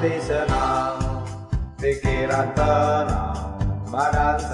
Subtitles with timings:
[0.00, 0.98] දේශනා
[1.82, 3.08] දෙකේ රතන
[3.88, 4.52] මනසහත්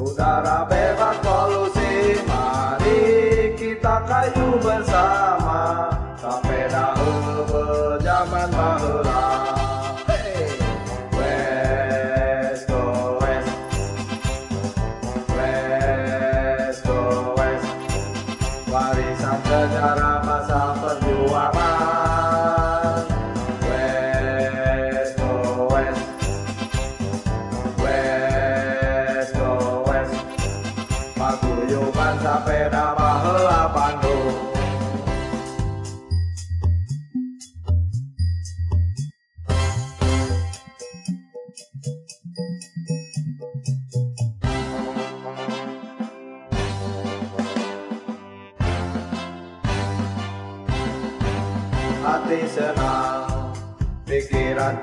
[0.00, 1.05] උදාරබේව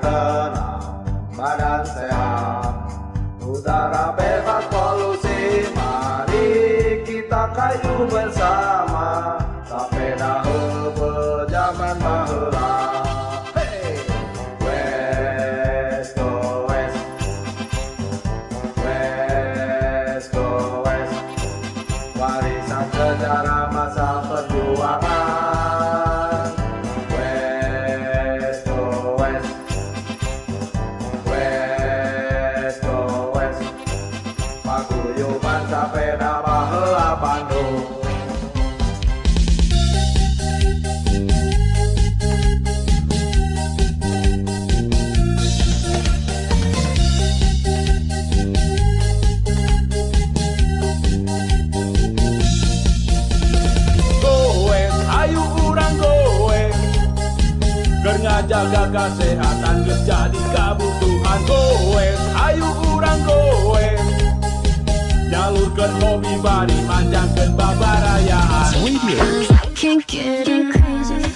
[0.04, 0.43] Maranatha.
[58.64, 62.64] Ngajaga kesehatan geus jadi kabutuhan goe ayu
[62.96, 63.88] urang goe
[65.28, 69.20] Jalurkeun hobi bari manjangkeun babarayaan Radio,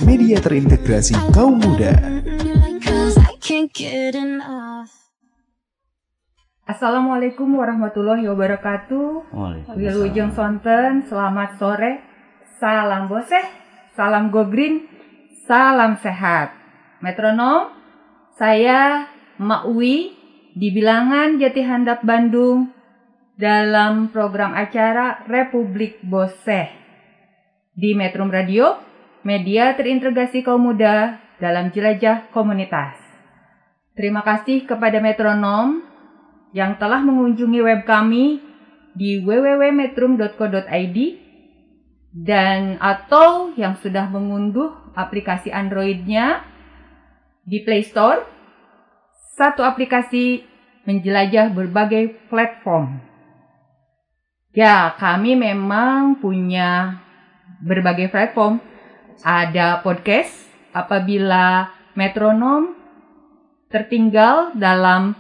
[0.09, 2.01] media terintegrasi kaum muda.
[6.65, 9.37] Assalamualaikum warahmatullahi wabarakatuh.
[9.77, 11.93] Wilujeng Sonten, selamat sore.
[12.57, 13.45] Salam boseh,
[13.93, 14.89] salam go green,
[15.45, 16.58] salam sehat.
[16.99, 17.71] Metronom,
[18.35, 19.07] saya
[19.39, 20.11] Mak Uwi
[20.59, 22.75] di Bilangan Jati Handap Bandung
[23.39, 26.75] dalam program acara Republik Boseh
[27.79, 28.83] di Metrum Radio,
[29.23, 32.99] media terintegrasi kaum muda dalam jelajah komunitas.
[33.95, 35.87] Terima kasih kepada metronom
[36.51, 38.43] yang telah mengunjungi web kami
[38.99, 40.99] di www.metrum.co.id
[42.11, 46.58] dan atau yang sudah mengunduh aplikasi Android-nya
[47.49, 48.21] di Play Store.
[49.41, 50.45] Satu aplikasi
[50.85, 53.01] menjelajah berbagai platform.
[54.53, 57.01] Ya, kami memang punya
[57.65, 58.61] berbagai platform.
[59.25, 62.77] Ada podcast apabila metronom
[63.73, 65.17] tertinggal dalam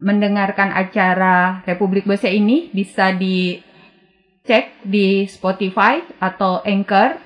[0.00, 7.20] mendengarkan acara Republik Bose ini bisa dicek di Spotify atau Anchor,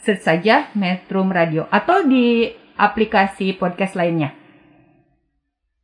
[0.00, 4.32] search saja Metrum Radio atau di aplikasi podcast lainnya.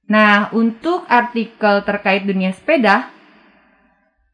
[0.09, 3.12] Nah, untuk artikel terkait dunia sepeda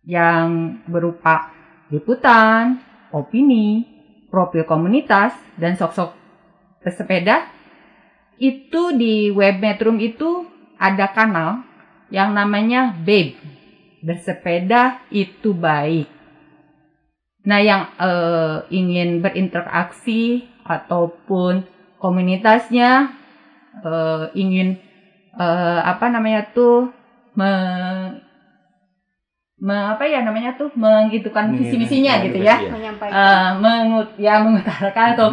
[0.07, 1.51] yang berupa
[1.91, 2.79] liputan,
[3.11, 3.83] opini,
[4.31, 6.15] profil komunitas, dan sok-sok
[6.79, 7.51] pesepeda,
[8.39, 10.47] itu di web Metrum itu
[10.79, 11.67] ada kanal
[12.11, 13.35] yang namanya Babe.
[14.05, 16.07] Bersepeda itu baik.
[17.45, 21.74] Nah, yang eh, ingin berinteraksi ataupun
[22.05, 23.17] komunitasnya
[23.81, 24.77] eh, ingin
[25.33, 26.93] eh, apa namanya tuh
[27.33, 27.49] me,
[29.57, 32.57] me- apa ya namanya tuh mengitukan visi misinya gitu ya.
[33.09, 35.29] Eh, mengut ya mengutarakan atau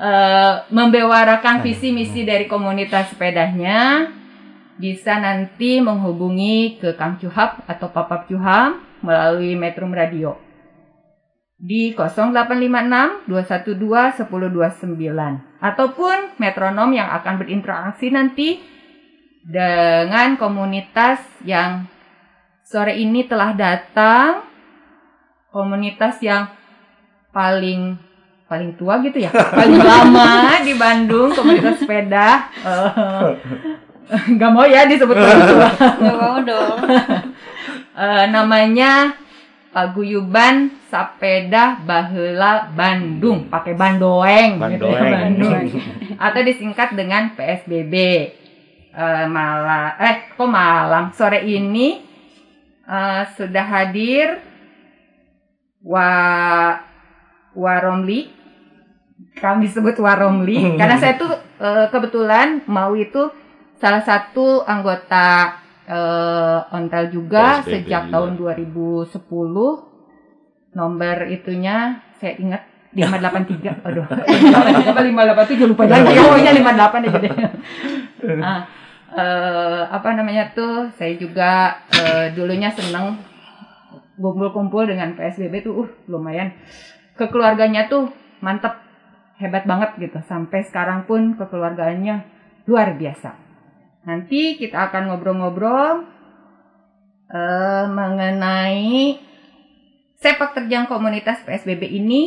[0.00, 4.08] eh, membewarakan visi misi dari komunitas sepedanya
[4.76, 10.36] bisa nanti menghubungi ke Kang Cuhap atau Papap Cuham melalui Metrum Radio.
[11.56, 18.60] Di 0856 212 1029 ataupun metronom yang akan berinteraksi nanti
[19.46, 21.88] dengan komunitas yang
[22.66, 24.44] sore ini telah datang.
[25.54, 26.52] Komunitas yang
[27.32, 27.96] paling
[28.44, 29.32] paling tua gitu ya?
[29.56, 32.28] Paling lama di Bandung komunitas sepeda.
[34.06, 35.66] Eh, nggak mau ya disebut paling tua.
[35.82, 36.78] Gak mau dong.
[37.90, 39.18] Eh, namanya
[39.76, 43.52] Paguyuban Sapeda Baheula Bandung.
[43.52, 44.56] Pakai bandoeng.
[44.72, 45.12] Gitu ya, Bandoeng.
[45.28, 45.54] Bandung
[46.26, 47.94] atau disingkat dengan PSBB
[48.96, 51.12] Eh, malam eh kok malam?
[51.12, 52.00] Sore ini
[52.88, 54.40] eh, sudah hadir
[55.84, 56.08] wa
[57.52, 58.32] Waromli.
[59.36, 60.80] Kami sebut Waromli.
[60.80, 61.28] Karena saya tuh
[61.60, 63.28] eh, kebetulan mau itu
[63.76, 68.12] salah satu anggota eh, ontel juga PSBB sejak juga.
[68.12, 69.96] tahun 2010
[70.76, 72.62] nomor itunya saya ingat
[72.92, 76.18] 583 aduh 583 apa 587 lupa lagi.
[76.20, 76.50] Oh iya.
[76.52, 77.32] 58 aja deh.
[78.26, 78.66] Ah,
[79.14, 83.22] eh, apa namanya tuh saya juga eh, dulunya seneng
[84.18, 86.50] kumpul-kumpul dengan PSBB tuh uh lumayan.
[87.14, 88.10] Kekeluarganya tuh
[88.42, 88.82] mantep
[89.38, 90.18] hebat banget gitu.
[90.26, 92.18] Sampai sekarang pun kekeluargaannya
[92.66, 93.45] luar biasa
[94.06, 96.06] nanti kita akan ngobrol-ngobrol
[97.28, 99.18] eh, mengenai
[100.16, 102.22] sepak terjang komunitas PSBB ini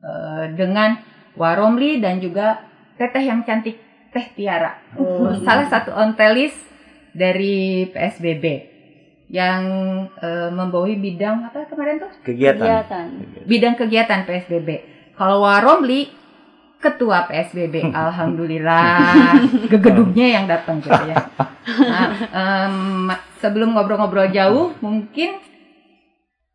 [0.00, 0.96] eh, dengan
[1.34, 2.62] Waromli dan juga
[2.96, 3.78] Teteh yang cantik
[4.10, 6.54] Teh Tiara Oh, salah satu ontelis
[7.10, 8.44] dari PSBB
[9.30, 9.62] yang
[10.18, 12.62] eh, membawahi bidang apa kemarin tuh Kegiatan.
[12.62, 13.06] Kegiatan.
[13.46, 14.68] bidang kegiatan PSBB.
[15.14, 16.10] Kalau Waromli
[16.80, 19.36] ketua PSBB, alhamdulillah
[19.72, 21.16] gegedugnya yang datang gitu ya.
[21.68, 22.76] Nah, em,
[23.38, 25.38] sebelum ngobrol-ngobrol jauh, mungkin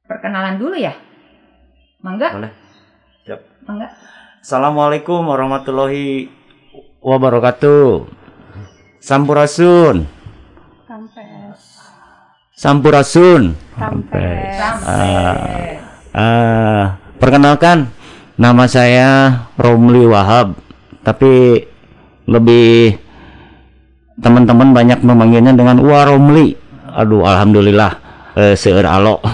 [0.09, 0.97] perkenalan dulu ya,
[2.01, 2.29] Mangga?
[2.33, 2.51] Boleh.
[3.25, 3.41] Siap.
[3.69, 3.87] Mangga.
[4.41, 6.29] Assalamualaikum warahmatullahi
[7.01, 8.05] wabarakatuh.
[9.01, 10.05] Sampurasun.
[10.85, 11.61] Rampes.
[12.53, 13.57] Sampurasun.
[13.73, 14.53] Rampes.
[14.57, 15.81] Sampai.
[16.13, 17.89] Ah, perkenalkan,
[18.35, 20.55] nama saya Romli Wahab,
[21.03, 21.63] tapi
[22.25, 22.97] lebih
[24.19, 26.55] teman-teman banyak memanggilnya dengan Waromli.
[26.95, 27.91] Aduh, alhamdulillah,
[28.37, 29.19] eh, seueur alo.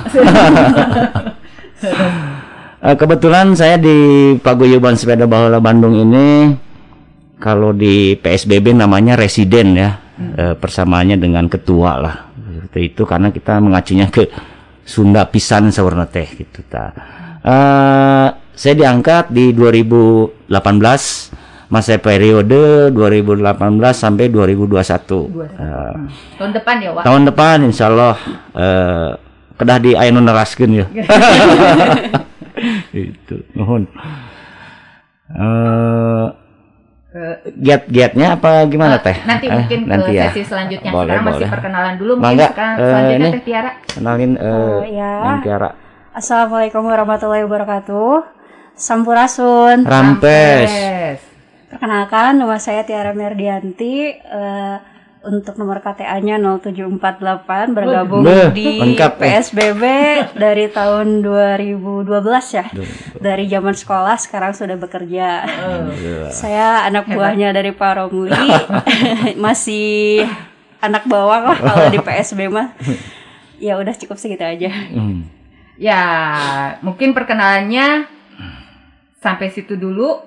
[2.81, 3.93] Eh, kebetulan saya di
[4.41, 6.49] Paguyuban Sepeda Baheula Bandung ini,
[7.37, 12.15] kalau di PSBB namanya residen ya, Eh, persamaannya dengan ketua lah.
[12.37, 14.29] Seperti itu karena kita mengacunya ke
[14.85, 16.93] Sunda pisan sawarna teh gitu ta.
[17.41, 20.49] Eh, saya diangkat di 2018
[21.67, 23.55] masa periode 2018
[23.91, 24.75] sampai 2021.
[24.75, 25.93] Eh,
[26.35, 27.03] Tahun depan ya, Wak.
[27.03, 28.15] tahun depan insya Allah
[28.51, 29.09] eh,
[29.55, 30.85] kedah di nu neraskeun ya.
[32.91, 33.87] itu nuhun.
[35.31, 36.27] Eh
[37.51, 39.15] giat-giatnya apa gimana teh?
[39.23, 40.23] Nanti Eh, mungkin nanti ke ya.
[40.31, 40.91] sesi selanjutnya.
[40.91, 41.51] Boleh, Sekarang masih boleh.
[41.51, 42.11] perkenalan dulu.
[42.15, 43.31] Mungkin Mangga, sekarang eh, selanjutnya ini.
[43.31, 43.71] Teh Tiara.
[43.85, 45.11] Kenalin eh Oh, ya.
[45.39, 45.69] Tiara.
[46.11, 48.40] Assalamualaikum warahmatullahi wabarakatuh.
[48.75, 49.83] Sampurasun.
[49.83, 50.69] Rampes.
[51.71, 54.11] Perkenalkan, nama saya Tiara Merdianti.
[54.11, 54.77] Eh,
[55.21, 59.37] untuk nomor KTA-nya 0748 bergabung Beuh, di lengkap, eh.
[59.37, 59.83] PSBB
[60.33, 62.65] dari tahun 2012 ya.
[63.21, 65.45] Dari zaman sekolah sekarang sudah bekerja.
[66.33, 68.33] Saya anak buahnya dari Pak Romli.
[69.45, 70.25] Masih
[70.81, 72.73] anak bawang lah kalau di PSB mah.
[73.61, 74.73] Ya udah cukup segitu aja.
[74.73, 75.29] Hmm.
[75.77, 76.01] Ya,
[76.81, 78.09] mungkin perkenalannya
[79.21, 80.19] sampai situ dulu.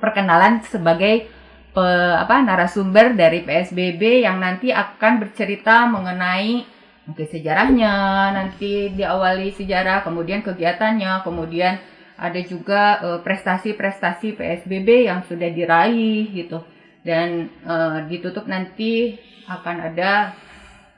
[0.00, 1.30] Perkenalan sebagai
[1.70, 6.66] pe- apa narasumber dari PSBB yang nanti akan bercerita mengenai
[7.06, 7.94] mungkin sejarahnya,
[8.34, 11.78] nanti diawali sejarah, kemudian kegiatannya, kemudian
[12.18, 16.62] ada juga eh, prestasi-prestasi PSBB yang sudah diraih gitu.
[17.02, 19.18] Dan eh, ditutup nanti
[19.50, 20.34] akan ada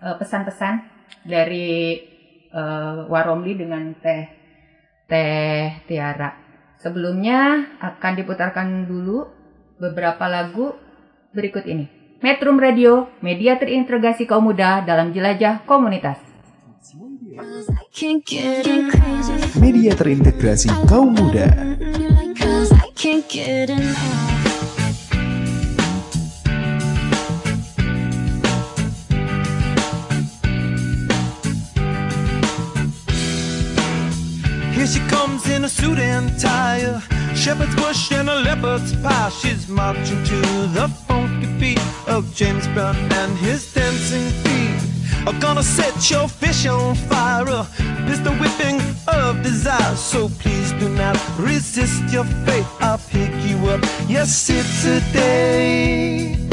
[0.01, 0.75] eh, pesan-pesan
[1.25, 2.01] dari
[2.53, 4.25] eh, Waromli dengan Teh
[5.09, 6.44] Teh Tiara.
[6.85, 9.25] Sebelumnya akan diputarkan dulu
[9.81, 10.77] beberapa lagu
[11.33, 11.89] berikut ini.
[12.21, 16.21] Metrum Radio, media terintegrasi kaum muda dalam jelajah komunitas.
[19.57, 21.49] Media terintegrasi kaum muda.
[34.85, 37.01] Here she comes in a suit and tie, a
[37.35, 39.31] shepherd's bush and a leopard's pie.
[39.31, 40.41] She's marching to
[40.77, 45.27] the funky beat of James Brown and his dancing feet.
[45.27, 47.67] Are gonna set your fish on fire, a
[48.07, 49.97] pistol whipping of desire.
[49.97, 52.67] So please do not resist your fate.
[52.81, 53.81] I'll pick you up.
[54.07, 56.44] Yes, it's a day.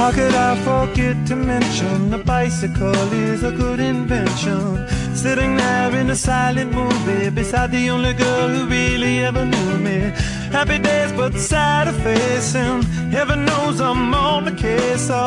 [0.00, 4.88] How could I forget to mention the bicycle is a good invention?
[5.14, 9.98] Sitting there in a silent movie beside the only girl who really ever knew me.
[10.56, 12.82] Happy days, but sad of facing.
[13.12, 15.08] Heaven knows I'm on the case.
[15.08, 15.20] So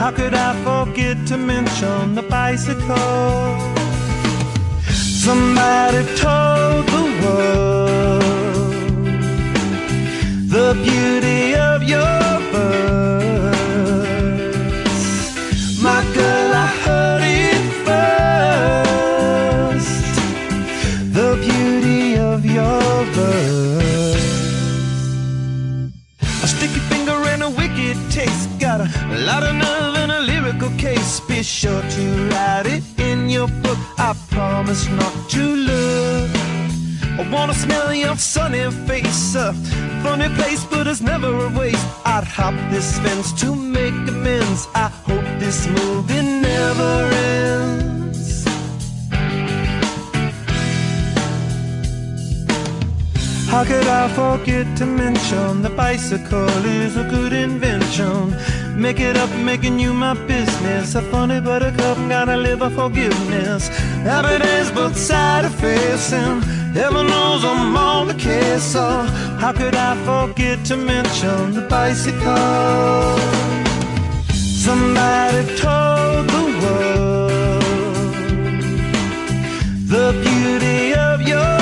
[0.00, 3.60] how could I forget to mention the bicycle?
[5.24, 8.22] Somebody told the world
[10.56, 13.55] the beauty of your verse.
[31.36, 33.76] Be sure to write it in your book.
[33.98, 36.30] I promise not to look.
[37.20, 39.34] I wanna smell your sunny face.
[39.34, 39.52] A
[40.02, 41.86] funny place, but it's never a waste.
[42.06, 44.66] I'd hop this fence to make amends.
[44.74, 48.46] I hope this movie never ends.
[53.50, 58.34] How could I forget to mention the bicycle is a good invention?
[58.76, 60.94] Make it up, making you my business.
[60.94, 63.68] A funny buttercup, gotta live a forgiveness.
[64.04, 66.42] Happy days, both side of facing.
[66.74, 68.62] Heaven knows I'm on the case.
[68.62, 69.02] So oh,
[69.40, 73.16] how could I forget to mention the bicycle?
[74.66, 77.62] Somebody told the world
[79.88, 81.55] the beauty of your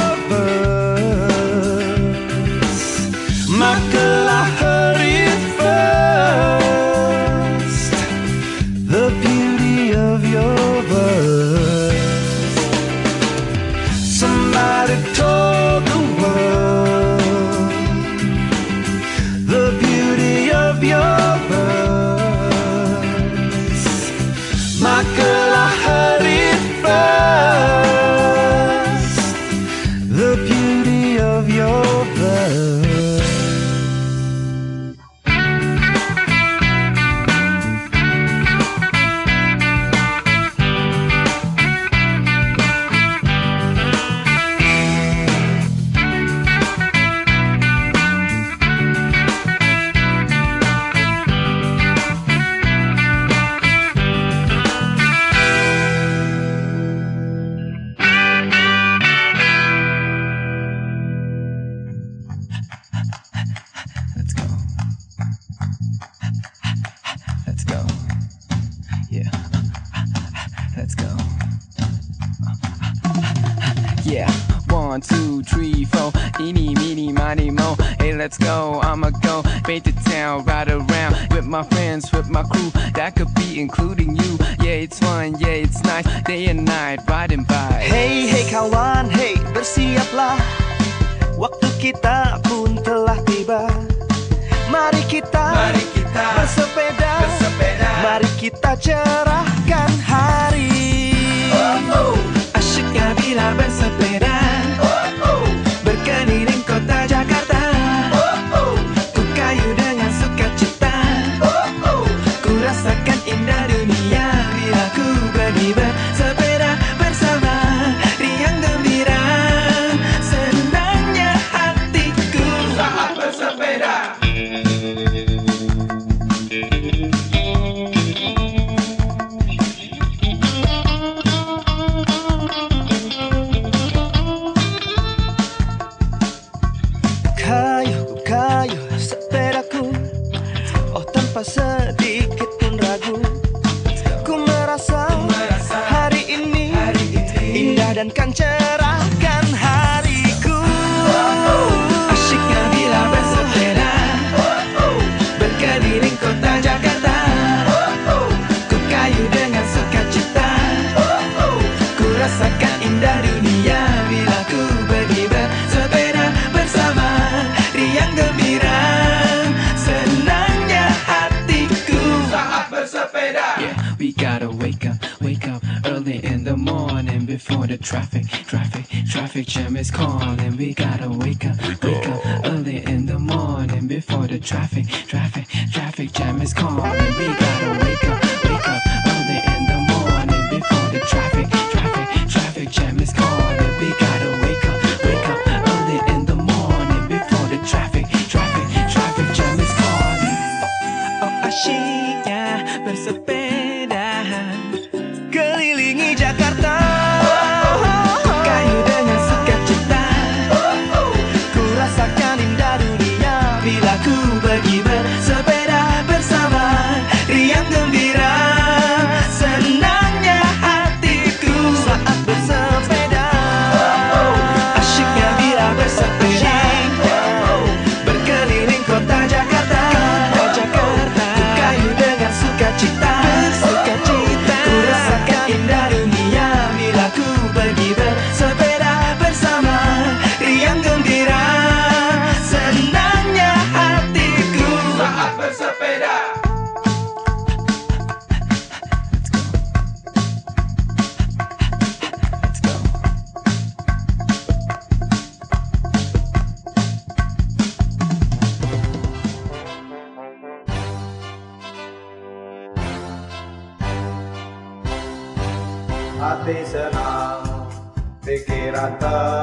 [268.84, 269.33] cantare.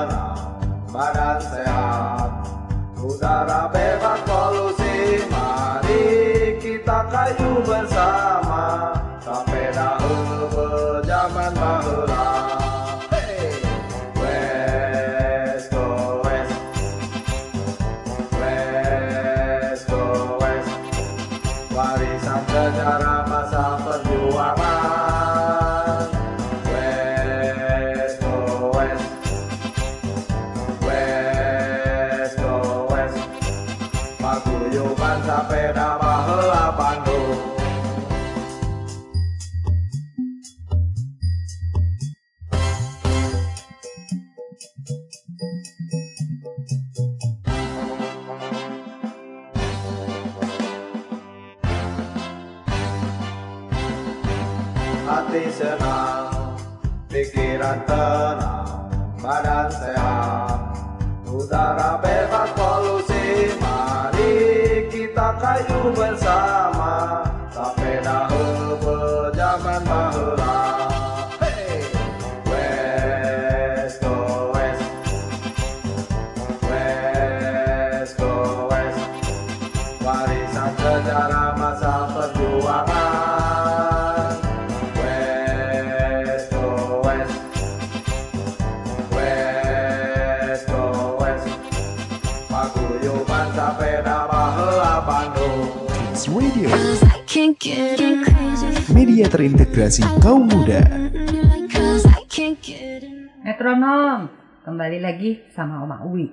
[103.41, 104.29] Metronom,
[104.61, 106.29] kembali lagi sama Oma Uwi.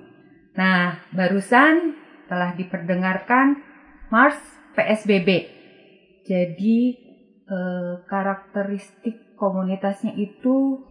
[0.53, 1.97] Nah, barusan
[2.29, 3.57] telah diperdengarkan
[4.13, 4.37] Mars
[4.77, 5.49] PSBB.
[6.29, 6.77] Jadi
[7.49, 10.85] eh, karakteristik komunitasnya itu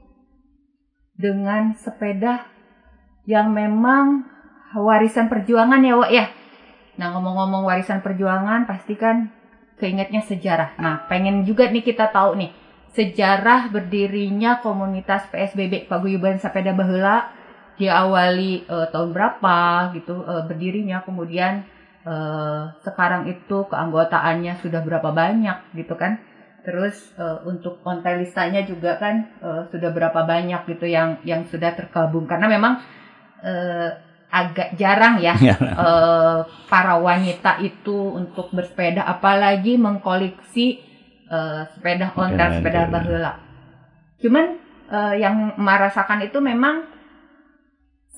[1.14, 2.51] dengan sepeda
[3.22, 4.27] yang memang
[4.74, 6.27] warisan perjuangan ya, Wak ya.
[6.98, 9.31] Nah, ngomong-ngomong warisan perjuangan, pastikan
[9.79, 10.74] keingetnya sejarah.
[10.83, 12.51] Nah, pengen juga nih kita tahu nih
[12.96, 17.31] sejarah berdirinya komunitas PSBB Paguyuban Sepeda Baheula
[17.79, 19.59] diawali eh, tahun berapa
[19.94, 21.07] gitu eh, berdirinya.
[21.07, 21.62] Kemudian
[22.05, 26.18] eh, sekarang itu keanggotaannya sudah berapa banyak gitu kan.
[26.66, 31.72] Terus eh, untuk konten listanya juga kan eh, sudah berapa banyak gitu yang yang sudah
[31.79, 32.27] tergabung.
[32.27, 32.83] Karena memang
[33.46, 33.90] eh,
[34.29, 35.38] agak jarang ya
[35.87, 39.07] eh, para wanita itu untuk bersepeda.
[39.07, 40.88] Apalagi mengkoleksi
[41.31, 43.33] eh, sepeda ontel Sepeda baheula.
[44.19, 44.45] Cuman
[44.91, 46.88] eh, yang merasakan itu memang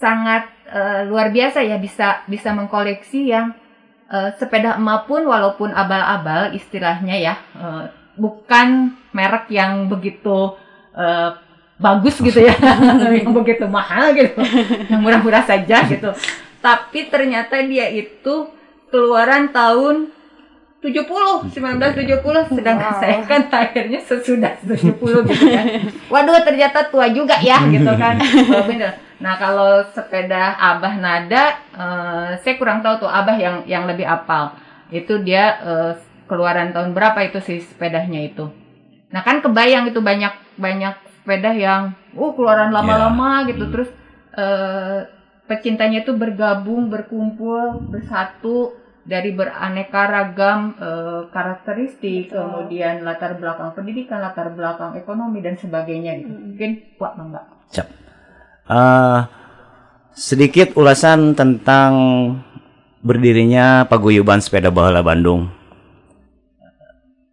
[0.01, 3.53] sangat eh, luar biasa ya bisa bisa mengkoleksi yang
[4.09, 7.85] eh, sepeda emak pun walaupun abal-abal istilahnya ya eh,
[8.16, 10.57] bukan merek yang begitu
[10.96, 11.31] eh,
[11.81, 12.55] bagus gitu ya
[13.20, 14.40] yang begitu mahal gitu
[14.88, 16.12] yang murah-murah saja gitu.
[16.64, 18.53] Tapi ternyata dia itu
[18.92, 20.12] keluaran tahun
[20.81, 24.97] 70 1970 sedangkan saya kan akhirnya sesudah 70
[25.29, 25.66] gitu kan.
[26.12, 28.16] Waduh ternyata tua juga ya gitu kan.
[28.49, 28.97] Oh, bener.
[29.21, 34.57] Nah kalau sepeda abah nada eh, saya kurang tahu tuh abah yang yang lebih apal.
[34.88, 35.93] Itu dia eh,
[36.25, 38.49] keluaran tahun berapa itu sih sepedanya itu?
[39.12, 43.69] Nah kan kebayang itu banyak banyak sepeda yang uh keluaran lama-lama gitu.
[43.69, 43.93] Terus
[44.33, 45.05] eh,
[45.45, 54.55] pecintanya itu bergabung berkumpul bersatu dari beraneka ragam eh, karakteristik kemudian latar belakang pendidikan latar
[54.55, 57.42] belakang ekonomi dan sebagainya gitu mungkin buat bangga
[57.75, 57.88] Siap.
[58.70, 59.20] Eh,
[60.14, 61.92] sedikit ulasan tentang
[63.03, 65.51] berdirinya Paguyuban Sepeda Bahala Bandung.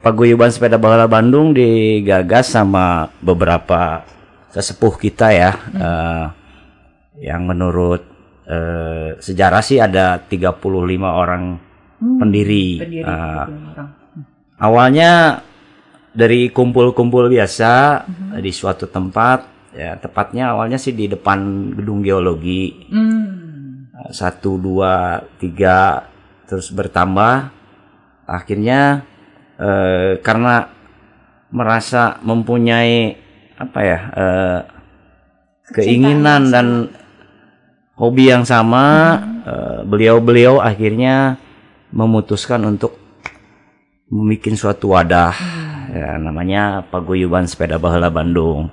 [0.02, 4.06] Paguyuban Sepeda Bahala Bandung digagas sama beberapa
[4.54, 5.52] sesepuh kita ya.
[5.78, 6.26] eh,
[7.18, 8.06] yang menurut
[8.46, 10.62] eh, sejarah sih ada 35
[11.02, 11.67] orang
[12.00, 12.82] pendiri.
[12.82, 13.90] pendiri gitu, orang.
[14.58, 15.12] Awalnya
[16.18, 18.04] dari kumpul-kumpul biasa
[18.42, 23.90] di suatu tempat, ya tepatnya awalnya sih di depan gedung geologi Hmm.
[23.94, 26.10] Eh, satu dua tiga
[26.50, 27.54] terus bertambah.
[28.26, 29.06] Akhirnya
[29.62, 30.70] eh, karena
[31.54, 33.18] merasa mempunyai
[33.58, 34.60] apa ya eh,
[35.74, 36.68] keinginan dan
[37.98, 41.42] hobi yang sama, eh, beliau-beliau akhirnya
[41.92, 42.96] memutuskan untuk
[44.08, 45.36] membuat suatu wadah
[45.92, 48.72] ya, namanya Paguyuban Sepeda Bahala Bandung.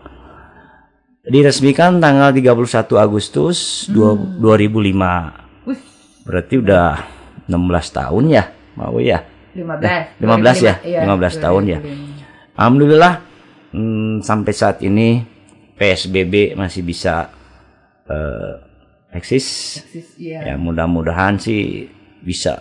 [1.24, 5.32] Diresmikan tanggal 31 Agustus dua- 2005.
[5.64, 5.80] Wih,
[6.28, 7.00] Berarti udah
[7.48, 8.44] 16 tahun ya,
[8.76, 9.24] mau ya?
[9.56, 10.74] 15 15 ya?
[10.84, 11.78] Iya, 15 tahun ya.
[11.80, 12.58] 2005.
[12.60, 13.14] Alhamdulillah
[13.72, 15.24] hmm, sampai saat ini
[15.74, 17.32] PSBB masih bisa
[18.06, 18.52] eh,
[19.16, 19.80] eksis.
[19.80, 20.52] Eksis, iya.
[20.52, 21.88] Ya mudah-mudahan sih
[22.20, 22.60] bisa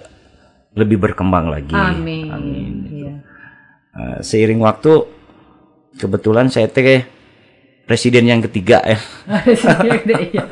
[0.73, 1.73] lebih berkembang lagi.
[1.73, 2.29] Amin.
[2.33, 2.73] Amin.
[2.89, 3.13] Iya.
[3.93, 5.05] Eh, seiring waktu
[6.01, 7.05] kebetulan saya teh
[7.85, 8.97] presiden yang ketiga ya.
[10.03, 10.43] Iya.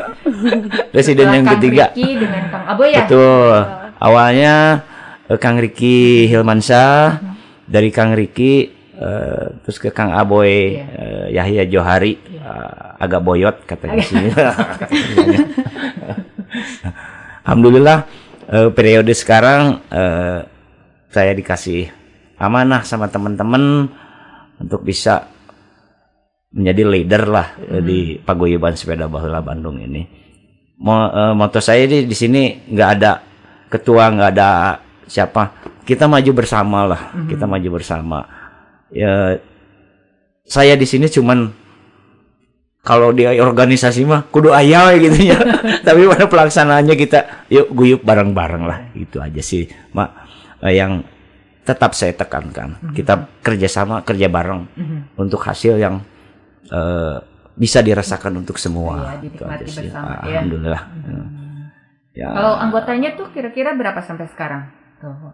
[0.93, 1.85] Presiden yang Kang ketiga.
[1.93, 3.05] Riki dengan Kang Aboy ya.
[3.05, 3.57] Betul.
[3.97, 4.55] Awalnya
[5.25, 7.17] eh, Kang Riki Hilmansyah,
[7.71, 8.67] dari Kang Riki
[8.99, 14.21] eh, terus ke Kang Aboy eh, Yahya Johari eh, agak boyot katanya sih.
[17.47, 18.05] Alhamdulillah
[18.51, 20.39] eh, periode sekarang eh,
[21.07, 21.87] saya dikasih
[22.35, 23.87] amanah sama teman-teman
[24.59, 25.27] untuk bisa
[26.51, 30.03] menjadi leader lah eh, di paguyuban sepeda baheula Bandung ini.
[30.83, 33.11] Mo, eh, moto saya di di sini nggak ada
[33.71, 34.49] ketua, nggak ada
[35.07, 35.71] siapa.
[35.87, 37.01] Kita maju bersama lah.
[37.25, 38.19] Kita maju bersama.
[38.91, 39.39] Ya
[40.43, 41.60] saya di sini cuman
[42.81, 45.37] kalau di organisasi mah kudu ayah gitu ya.
[45.87, 48.79] Tapi pada pelaksanaannya kita yuk guyup bareng-bareng lah.
[48.91, 50.09] Itu aja sih, Mak.
[50.65, 51.05] Eh, yang
[51.61, 52.77] tetap saya tekankan.
[52.91, 54.65] Kita kerjasama, kerja bareng
[55.13, 56.01] untuk hasil yang
[56.67, 57.17] eh,
[57.53, 59.21] bisa dirasakan untuk semua.
[59.21, 59.85] Itu dinikmati aja sih.
[59.85, 60.41] bersama, ya.
[60.41, 60.83] Alhamdulillah.
[62.11, 62.27] Ya.
[62.27, 64.67] Kalau anggotanya tuh kira-kira berapa sampai sekarang?
[64.97, 65.33] Tuh.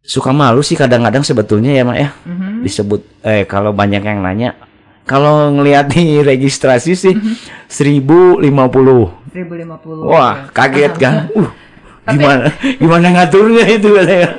[0.00, 2.64] suka malu sih kadang-kadang sebetulnya ya mak ya Mhm.
[2.64, 4.56] disebut eh kalau banyak yang nanya
[5.02, 7.34] kalau ngelihat di registrasi sih Mhm.
[7.66, 10.04] 1050 1050.
[10.04, 10.52] wah Oke.
[10.52, 11.50] kaget kan uh
[12.00, 12.44] Tapi- gimana
[12.76, 14.30] gimana ngaturnya itu katanya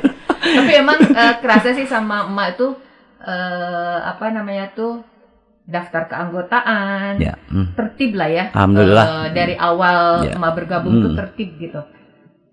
[0.42, 2.68] Tapi emang eh, kerasa sih sama emak itu
[3.22, 5.06] eh, apa namanya tuh
[5.64, 7.78] daftar keanggotaan ya hmm.
[7.78, 8.46] tertib lah ya.
[8.52, 9.06] Alhamdulillah.
[9.06, 10.34] Eh, dari awal Ya.
[10.34, 11.20] emak bergabung tuh Hmm.
[11.22, 11.82] tertib gitu.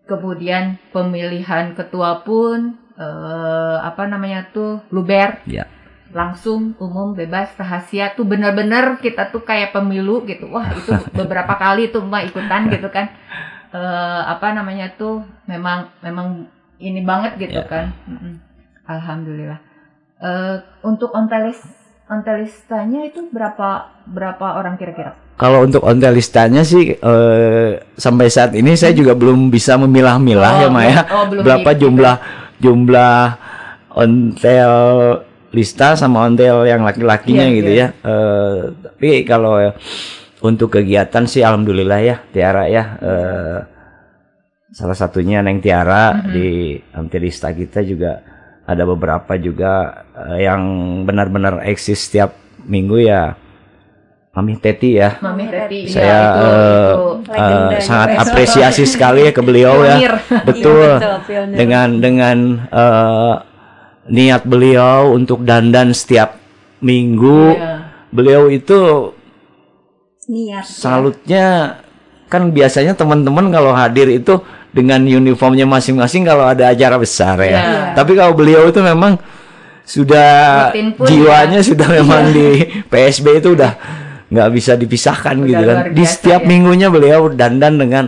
[0.05, 5.64] Kemudian pemilihan ketua pun eh, apa namanya tuh luber ya
[6.11, 8.12] langsung umum bebas rahasia.
[8.12, 10.49] Tuh bener-bener kita tuh kayak pemilu gitu.
[10.49, 13.12] Wah itu beberapa kali tuh mbak ikutan gitu kan.
[13.68, 17.66] Eh, apa namanya tuh memang memang ini banget gitu Ya.
[17.66, 17.92] kan.
[18.85, 19.61] Alhamdulillah.
[20.18, 21.61] Eh, untuk ontelis
[22.09, 23.68] ontelistanya itu berapa
[24.05, 25.12] berapa orang kira-kira?
[25.38, 30.59] Kalau untuk ontel listanya sih eh, sampai saat ini saya juga belum bisa memilah-milah Oh,
[30.59, 30.73] ya ya.
[30.73, 32.14] belum- oh, belum berapa di- jumlah
[32.59, 33.21] jumlah
[33.92, 34.73] ontel
[35.49, 37.89] lista sama ontel yang laki-lakinya Iya, gitu iya.
[37.89, 39.57] ya Eh, tapi kalau
[40.39, 43.59] untuk kegiatan sih alhamdulillah ya Tiara ya eh,
[44.71, 46.31] salah satunya Neng Tiara Mhm.
[46.31, 46.49] di
[46.93, 48.21] ontel lista kita juga
[48.63, 50.61] ada beberapa juga eh, yang
[51.03, 53.33] benar-benar eksis setiap minggu ya
[54.29, 57.33] Mami Teti ya Mami Teti saya ya, itu, itu.
[57.33, 58.21] Legenda sangat juga.
[58.23, 59.97] apresiasi sekali ya ke beliau ya
[60.45, 62.37] betul Iya, betul, dengan dengan
[62.69, 63.35] eh,
[64.09, 66.37] niat beliau untuk dandan setiap
[66.81, 67.73] minggu Iya.
[68.09, 69.12] beliau itu
[70.29, 70.68] niat ya.
[70.68, 71.47] salutnya
[72.29, 74.37] kan biasanya teman-teman kalau hadir itu
[74.68, 77.81] dengan uniformnya masing-masing kalau ada acara besar ya Iya.
[77.97, 79.16] tapi kalau beliau itu memang
[79.88, 80.68] sudah
[81.09, 81.64] jiwanya ya.
[81.64, 83.73] sudah memang di PSB itu udah
[84.29, 86.49] nggak bisa dipisahkan Udah gitu kan di setiap ya.
[86.49, 88.05] minggunya beliau dandan dengan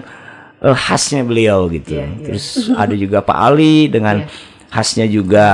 [0.60, 2.24] eh, khasnya beliau gitu Iya, iya.
[2.28, 2.44] terus
[2.82, 4.28] ada juga Pak Ali dengan Iya.
[4.70, 5.46] Khasnya juga.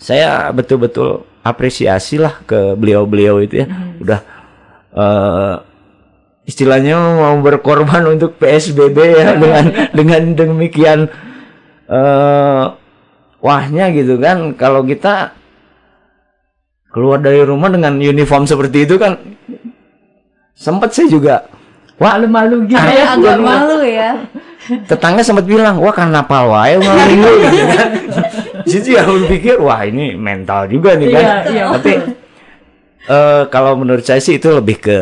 [0.00, 3.66] Saya betul-betul apresiasi lah ke beliau-beliau itu ya.
[3.68, 4.02] Mm-hmm.
[4.04, 4.20] udah
[4.96, 5.54] eh,
[6.44, 9.64] istilahnya mau berkorban untuk PSBB ya dengan
[9.96, 11.08] dengan demikian
[11.90, 12.64] eh
[13.40, 14.52] wahnya gitu kan.
[14.54, 15.32] Kalau kita
[16.92, 19.16] keluar dari rumah dengan uniform seperti itu kan
[20.58, 21.34] sempat saya juga
[21.96, 23.16] wah malu-malu gitu ya.
[23.16, 24.10] agak malu ya.
[24.86, 27.90] Tetangga sempat bilang wah napal wae malam minggu gitu kan
[28.70, 31.22] situ ya berpikir wah ini mental juga nih kan?
[31.22, 31.92] Iya, iya, tapi
[33.10, 34.96] eh, kalau menurut saya sih itu lebih ke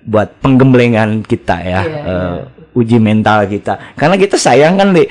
[0.00, 2.36] buat penggemblengan kita ya Iya, eh,
[2.78, 3.98] uji mental kita.
[3.98, 5.04] Karena kita sayang kan di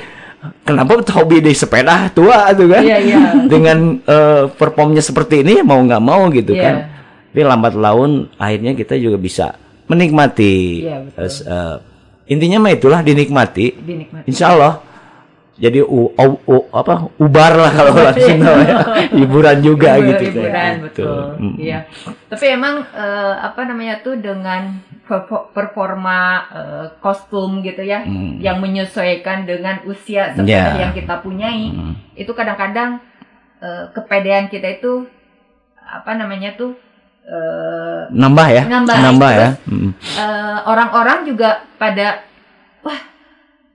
[0.64, 2.84] kenapa hobi di sepeda tua tuh kan?
[2.84, 3.22] Iya, iya.
[3.46, 6.64] dengan eh, performnya seperti ini mau nggak mau gitu Iya.
[6.64, 6.76] kan.
[7.30, 9.54] Tapi lambat laun akhirnya kita juga bisa
[9.86, 10.86] menikmati.
[10.88, 11.28] Iya, betul.
[11.28, 11.76] Eh,
[12.30, 13.68] intinya mah itulah dinikmati.
[13.78, 14.26] Dinikmati.
[14.26, 14.74] Insya Allah
[15.60, 18.76] jadi u, u- u- apa ubar lah kalau orang Sunda ya.
[19.20, 20.74] hiburan juga Hibur- gitu hiburan kan.
[20.82, 21.54] betul Mm.
[21.58, 21.80] iya
[22.26, 24.80] tapi emang eh, apa namanya tuh dengan
[25.50, 26.20] performa
[26.50, 28.40] eh, kostum gitu ya Mm.
[28.40, 30.80] yang menyesuaikan dengan usia seperti Ya.
[30.80, 31.94] yang kita punyai Mm.
[32.16, 33.04] itu kadang-kadang
[33.60, 35.04] eh, kepedean kita itu
[35.78, 36.78] apa namanya tuh
[37.22, 38.96] eh, nambah ya Nambah,
[39.30, 39.92] ya terus, Mm.
[40.16, 42.24] eh, orang-orang juga pada
[42.80, 43.00] wah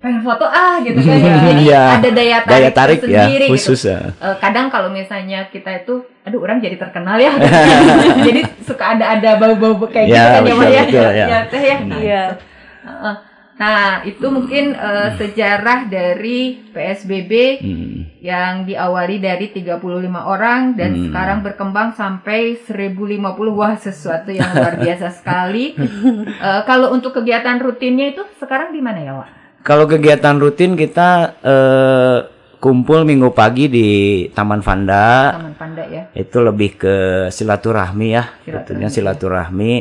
[0.05, 1.35] pengen foto ah gitu kan ya.
[1.41, 1.83] Jadi Iya.
[1.97, 3.89] ada daya tarik, Daya tarik ya, tersendiri khusus gitu.
[3.89, 4.01] ya.
[4.13, 7.33] Eh, kadang kalau misalnya kita itu aduh orang jadi terkenal ya.
[8.29, 10.83] jadi suka ada ada bau-bau kayak gitu Ya, kan ya betul, ya.
[10.85, 11.27] betul, ya.
[11.27, 11.77] Ya, Teh ya.
[11.81, 12.23] Nah, Iya.
[12.23, 12.37] itu.
[12.85, 13.17] Heeh.
[13.55, 17.99] Nah, itu mungkin eh, sejarah dari PSBB Hmm.
[18.19, 19.79] yang diawali dari 35
[20.21, 21.05] orang dan Hmm.
[21.07, 25.73] sekarang berkembang sampai 1050 wah sesuatu yang luar biasa sekali.
[26.45, 29.29] Eh, kalau untuk kegiatan rutinnya itu sekarang di mana ya, Wak?
[29.65, 32.19] Kalau kegiatan rutin kita eh,
[32.61, 33.89] kumpul minggu pagi di
[34.29, 35.33] Taman Vanda.
[35.41, 36.05] Taman Panda ya.
[36.13, 36.95] Itu lebih ke
[37.33, 39.75] silaturahmi ya, Silaturahmi, betulnya silaturahmi.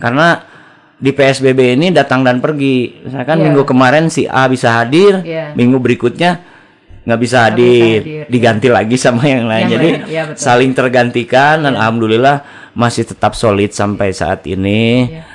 [0.00, 0.40] Karena
[0.96, 3.04] di PSBB ini datang dan pergi.
[3.04, 3.44] Misalkan Iya.
[3.52, 5.52] minggu kemarin si A bisa hadir, Iya.
[5.52, 6.40] minggu berikutnya
[7.04, 9.64] nggak bisa bisa hadir, hadir, diganti lagi sama yang lain.
[9.64, 10.40] Yang Jadi lain, iya, betul.
[10.40, 11.80] saling tergantikan dan Iya.
[11.80, 12.36] alhamdulillah
[12.72, 15.08] masih tetap solid sampai saat ini.
[15.08, 15.27] Iya.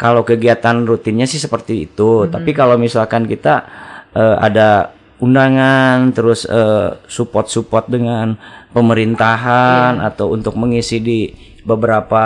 [0.00, 2.24] Kalau kegiatan rutinnya sih seperti itu.
[2.24, 2.32] Mm-hmm.
[2.32, 3.68] Tapi kalau misalkan kita
[4.16, 8.40] eh, ada undangan, terus eh, support-support dengan
[8.72, 10.08] pemerintahan Iya.
[10.08, 11.28] atau untuk mengisi di
[11.60, 12.24] beberapa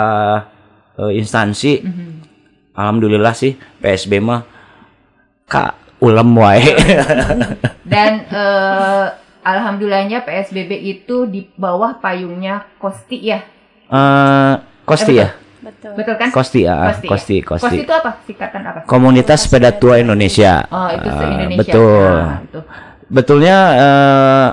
[0.95, 2.11] eh, instansi, Mm-hmm.
[2.73, 4.47] alhamdulillah sih PSB mah
[5.45, 6.63] kak ulem wae.
[7.83, 9.05] Dan eh,
[9.43, 13.43] alhamdulillahnya PSBB itu di bawah payungnya Kosti ya.
[13.85, 15.27] Eh, Kosti Eh, ya,
[15.65, 15.91] Betul.
[15.97, 16.29] Betul kan?
[16.29, 17.47] Kosti ya, Kosti, Kosti, ya?
[17.49, 17.77] Kosti.
[17.81, 18.11] itu apa?
[18.29, 18.79] Singkatan apa?
[18.85, 20.61] Komunitas Sepeda Tua Indonesia.
[20.69, 21.57] Oh, itu se-Indonesia.
[21.57, 22.09] betul.
[22.13, 22.59] Nah, itu.
[23.05, 24.47] Betulnya eh,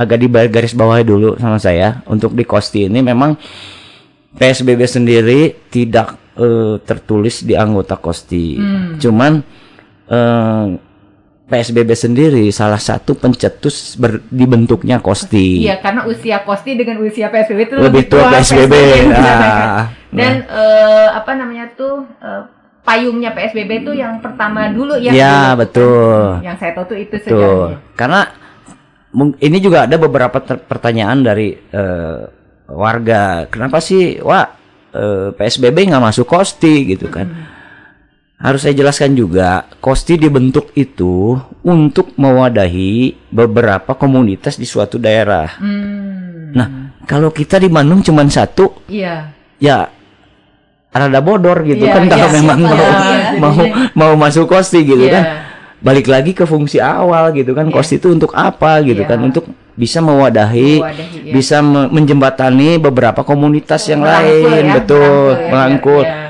[0.00, 3.36] agak di garis bawah dulu sama saya untuk di Kosti ini memang
[4.32, 8.56] PSBB sendiri tidak eh, tertulis di anggota Kosti.
[8.56, 8.96] Hmm.
[8.96, 9.32] Cuman
[10.08, 10.64] eh,
[11.52, 15.60] PSBB sendiri salah satu pencetus ber- dibentuknya Kosti.
[15.60, 18.72] Iya, karena usia Kosti dengan usia PSBB itu Lebih tua PSBB.
[19.12, 22.42] Ah, Dan eh, apa namanya tuh eh,
[22.80, 25.12] payungnya PSBB itu yang pertama dulu ya.
[25.12, 25.68] Ya, dulu.
[25.68, 26.24] betul.
[26.40, 27.36] Yang saya tahu tuh itu Betul.
[27.36, 27.78] sejarahnya.
[28.00, 28.20] Karena
[29.44, 32.20] ini juga ada beberapa pertanyaan dari eh,
[32.72, 33.44] warga.
[33.52, 34.46] Kenapa sih, Wak,
[34.96, 37.28] eh, PSBB nggak masuk Kosti gitu kan?
[38.42, 45.46] Harus saya jelaskan juga, Kosti dibentuk itu untuk mewadahi beberapa komunitas di suatu daerah.
[45.62, 46.50] Hmm.
[46.50, 46.68] Nah,
[47.06, 49.30] kalau kita di Bandung cuma satu, Iya.
[49.62, 49.86] ya
[50.92, 52.92] rada bodor gitu Iya, kan kalau iya, memang mau ya?
[53.42, 53.56] mau
[53.96, 55.14] mau masuk kosti gitu Iya.
[55.16, 55.24] kan
[55.80, 57.74] balik lagi ke fungsi awal gitu kan Iya.
[57.74, 59.08] kosti itu untuk apa gitu Iya.
[59.08, 61.32] kan untuk bisa mewadahi, Mewadahi, iya.
[61.32, 66.28] bisa me- menjembatani beberapa komunitas yang Merangkul lain ya, betul merangkul ya, ya.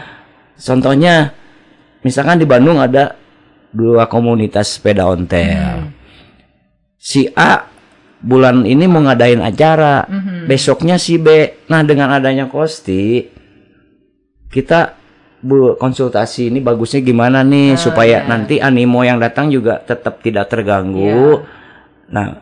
[0.63, 1.15] contohnya
[2.03, 3.15] misalkan di Bandung ada
[3.73, 5.91] dua komunitas sepeda ontel Hmm.
[6.99, 7.67] si A
[8.23, 10.47] bulan ini mau ngadain acara Mhm.
[10.47, 11.27] besoknya si B
[11.67, 13.27] nah dengan adanya kosti
[14.47, 14.95] kita
[15.43, 18.29] bu konsultasi ini bagusnya gimana nih Ah, supaya iya.
[18.31, 21.43] nanti animo yang datang juga tetap tidak terganggu
[22.07, 22.39] nah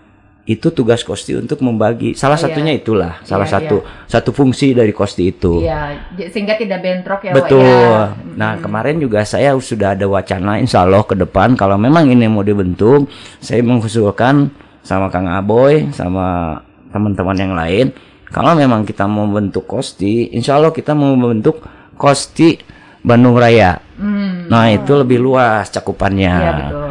[0.51, 2.51] itu tugas kosti untuk membagi salah Iya.
[2.51, 3.77] satunya itulah salah Iya, satu
[4.11, 7.63] satu fungsi dari kosti itu Iya, sehingga tidak bentrok ya, Wak, Betul.
[7.63, 8.19] ya.
[8.35, 12.43] Nah kemarin juga saya sudah ada wacana insya Allah ke depan kalau memang ini mau
[12.43, 13.07] dibentuk,
[13.39, 14.51] saya mengusulkan
[14.83, 16.59] sama Kang Aboy sama
[16.91, 17.95] teman-teman yang lain,
[18.35, 21.63] kalau memang kita mau bentuk kosti, insya Allah kita mau membentuk
[21.95, 22.59] kosti
[23.07, 23.79] Bandung Raya.
[23.95, 24.51] Hmm.
[24.51, 26.35] Nah itu lebih luas cakupannya.
[26.35, 26.89] Iya, betul.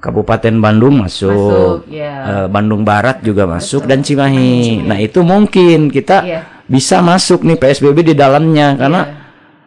[0.00, 2.12] Kabupaten Bandung masuk, Masuk, ya.
[2.24, 4.80] eh, Bandung Barat juga masuk dan Cimahi.
[4.80, 6.40] Nah itu mungkin kita Iya.
[6.64, 9.02] bisa masuk nih PSBB di dalamnya karena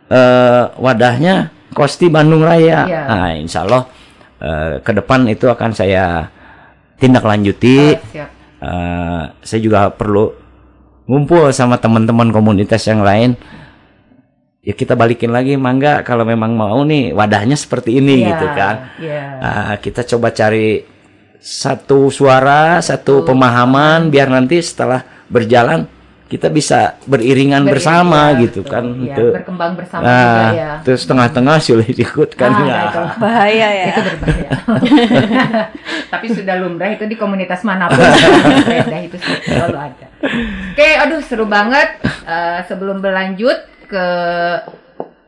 [0.10, 2.86] eh, wadahnya Kosti Bandung Raya.
[2.90, 3.02] Iya.
[3.06, 3.86] Nah Insya Allah
[4.42, 6.28] eh, ke depan itu akan saya
[6.98, 7.94] tindak lanjuti.
[7.94, 8.30] Oh, siap.
[8.58, 10.34] Eh, saya juga perlu
[11.06, 13.38] ngumpul sama teman-teman komunitas yang lain.
[14.64, 18.76] Ya kita balikin lagi mangga kalau memang mau nih wadahnya seperti ini Iya, gitu kan.
[18.96, 19.24] iya.
[19.44, 20.88] Ah, kita coba cari
[21.36, 25.84] satu suara, satu pemahaman biar nanti setelah berjalan
[26.32, 28.72] kita bisa beriringan Beriring, bersama ya, gitu betul.
[28.72, 28.86] kan.
[28.88, 29.26] Iya, Itu.
[29.36, 30.72] berkembang bersama Nah, juga ya.
[30.80, 32.50] terus tengah-tengah sulit ikut kan.
[32.50, 33.02] Ah, Nah, itu.
[33.28, 33.86] Bahaya ya.
[33.92, 34.50] Itu berbahaya.
[36.16, 38.00] Tapi sudah lumrah itu di komunitas mana pun
[38.64, 40.08] sepeda itu selalu ada.
[40.72, 42.00] Oke, aduh seru banget.
[42.24, 44.08] Eh, sebelum berlanjut ke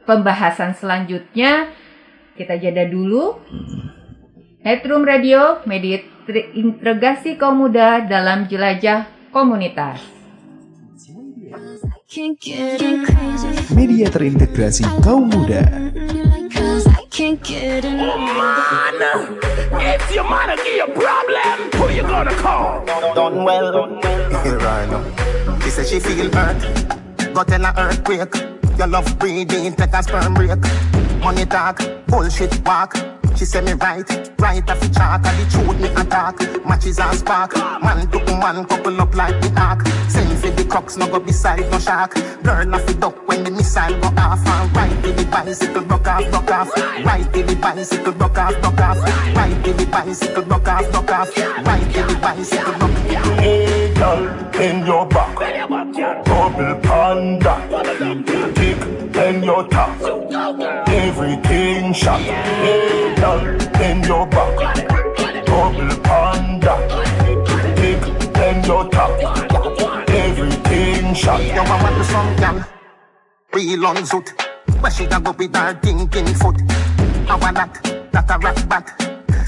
[0.10, 1.70] pembahasan selanjutnya,
[2.34, 3.38] kita jeda dulu.
[4.66, 6.02] Headroom Radio, media
[6.58, 10.02] integrasi kaum muda dalam jelajah komunitas.
[13.78, 15.62] Media terintegrasi kaum muda.
[16.50, 19.22] Cause I can't get enough.
[19.78, 22.82] If your mother give you a problem, who you gonna call?
[23.14, 24.02] done well.
[24.66, 25.04] right now.
[25.62, 26.58] She said she feel hurt,
[27.34, 28.55] got in a earthquake.
[28.78, 30.50] Your love breathing, take a sperm break.
[31.20, 32.96] Money talk, bullshit walk.
[33.36, 34.08] She say me right,
[34.40, 35.26] right off the chalk.
[35.26, 36.40] And the truth me attack.
[36.66, 37.56] Matches and spark.
[37.56, 39.86] Man to man couple up like the ark.
[40.10, 42.14] Send for the crooks, no go beside no shark.
[42.44, 44.46] Girl off the duck when the missile go off.
[44.46, 46.78] And right to the bicycle, broke off, broke off.
[47.06, 48.98] Right to the bicycle, broke off, broke off.
[49.36, 51.38] Right to the bicycle, broke off, broke off.
[51.38, 53.85] Right to the bicycle, broke off.
[53.96, 54.28] Girl,
[54.62, 55.36] in your back.
[56.26, 57.56] Double panda.
[58.56, 58.82] Tick
[59.16, 60.02] in your top.
[60.90, 62.22] Everything shot.
[62.22, 63.40] Hey, girl,
[63.82, 64.56] in your back.
[65.46, 66.76] Double panda.
[67.78, 68.04] Tick
[68.48, 70.10] in your top.
[70.10, 71.42] Everything shot.
[71.44, 72.68] Yo, I want to some gal.
[73.54, 74.28] Real on zoot.
[74.82, 76.58] Where she da go with her thinking foot.
[77.28, 79.05] I want that, that a rat bat.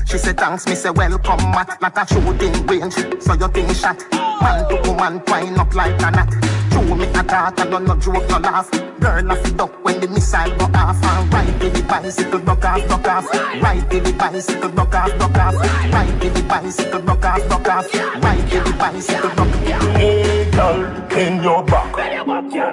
[0.07, 4.01] She said thanks, me say welcome mat Like a shooting range, so you think shot.
[4.41, 6.31] Man to woman twine up like a knot.
[6.71, 8.71] True me attack, I don't no joke, no laugh
[9.07, 12.65] Girl off the duck when the missile go off And ride to the bicycle, broke
[12.65, 15.55] off, broke off Ride to the bicycle, broke off, broke off
[15.93, 20.51] Ride to the bicycle, broke off, broke off Ride to the bicycle, broke off Hey,
[20.51, 20.97] girl,
[21.41, 21.95] your back.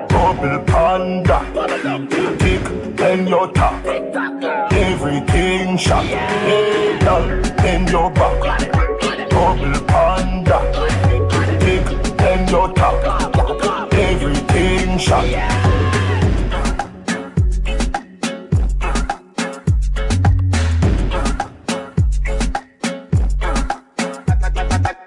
[0.09, 1.39] Double panda.
[2.39, 2.67] Tick
[3.01, 3.85] in your top.
[4.73, 6.05] Everything shot.
[7.01, 7.31] Girl,
[7.65, 8.71] in your back.
[9.31, 10.59] Double panda.
[11.61, 11.87] Tick
[12.31, 13.95] in your top.
[13.95, 15.94] Everything shot.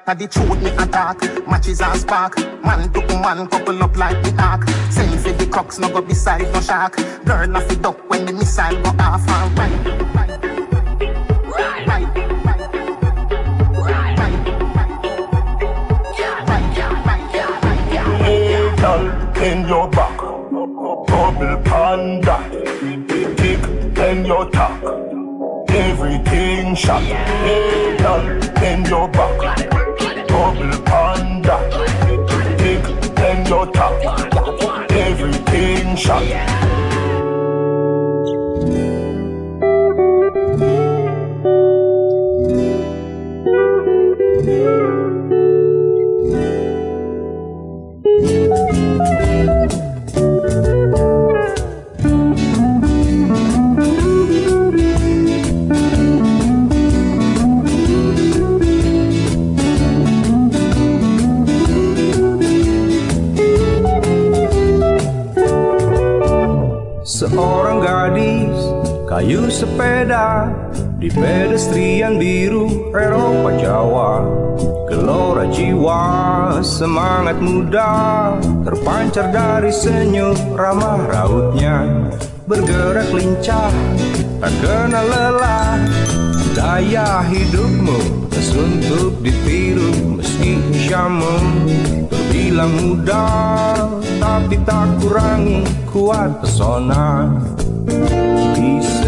[0.07, 2.37] That the truth me attack, matches and spark.
[2.63, 4.63] Man to man couple up like the ark.
[4.89, 6.95] Send for the crooks, no go beside no shark.
[7.25, 9.97] Girl off the duck when the missile go off and right.
[18.23, 20.17] Hey, girl, in your back.
[21.07, 22.49] Double panda.
[23.35, 23.61] Tick
[24.07, 24.81] in your top.
[25.69, 27.01] Everything shot.
[27.03, 29.86] Hey, girl, in your back.
[30.37, 31.57] Double panda.
[32.59, 32.85] Tick
[33.27, 34.91] in your top.
[34.91, 36.86] Everything shot.
[69.77, 70.49] Sepeda
[70.97, 74.25] di pedestrian biru Eropa Jawa.
[74.89, 76.01] Gelora jiwa
[76.65, 77.93] semangat muda
[78.65, 82.09] terpancar dari senyum ramah rautnya.
[82.49, 83.69] Bergerak lincah
[84.41, 85.77] tak kenal lelah
[86.57, 90.17] gaya hidupmu pas untuk ditiru.
[90.17, 91.37] Meski usiamu
[92.09, 93.29] terbilang muda
[94.17, 97.29] tapi tak kurangi kuat pesona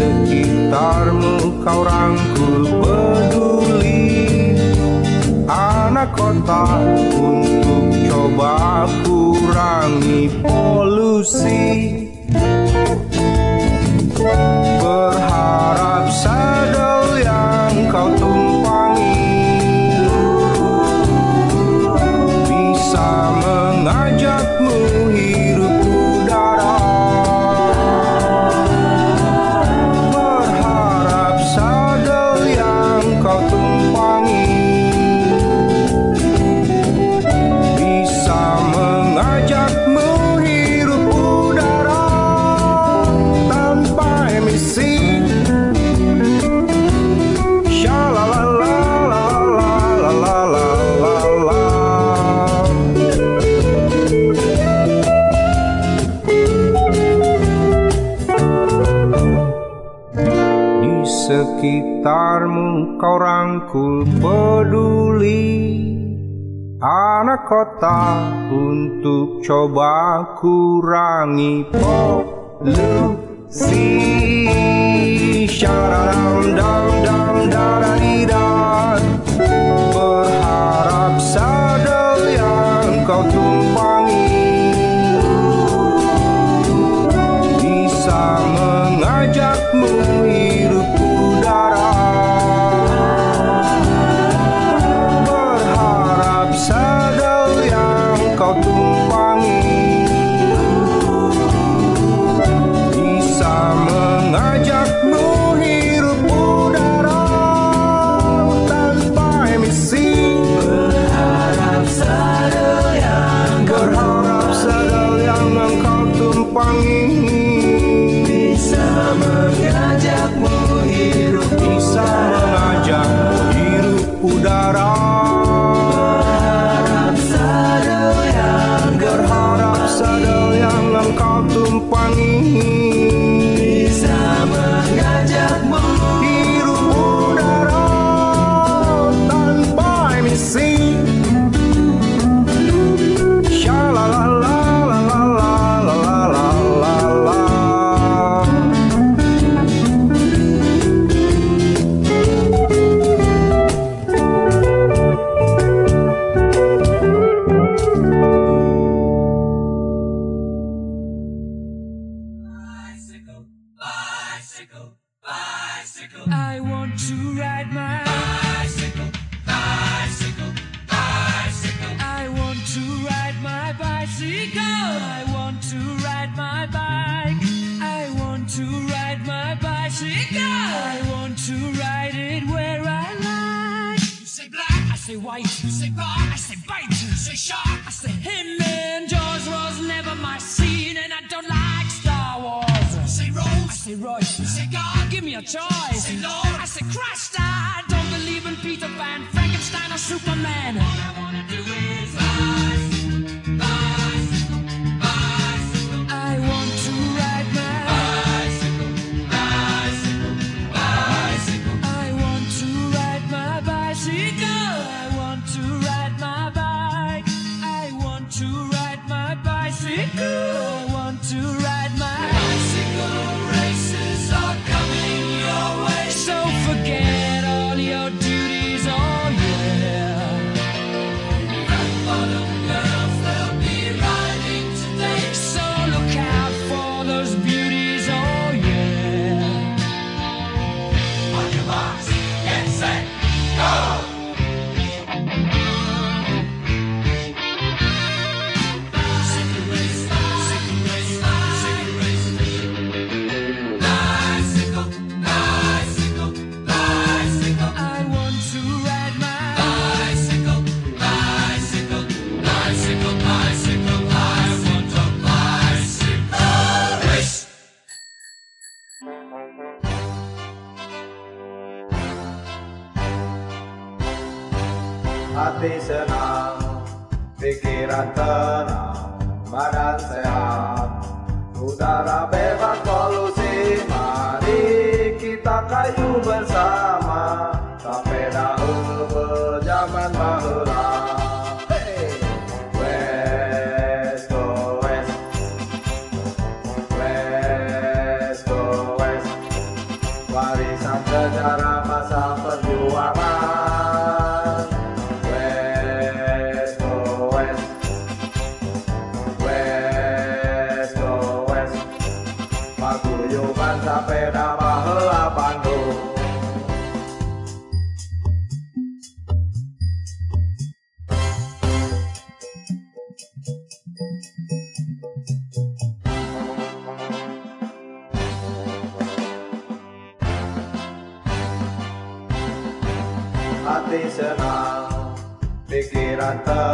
[0.00, 4.56] sekitarmu kau rangkul peduli.
[5.44, 6.64] Anak kota
[7.12, 11.60] untuk coba kurangi polusi.
[14.80, 18.39] Berharap sadel yang kau tumpangi
[62.00, 65.52] sekitarmu kau rangkul peduli.
[66.80, 73.04] Anak kota untuk coba kurangi polusi.
[75.44, 78.09] Syaradam dam dam daradidan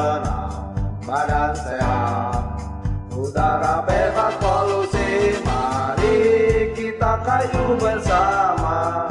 [0.07, 0.55] tenang,
[1.03, 2.43] badan sehat,
[3.11, 5.35] udara bebas polusi.
[5.43, 6.15] Mari
[6.79, 9.11] kita kayu bersama.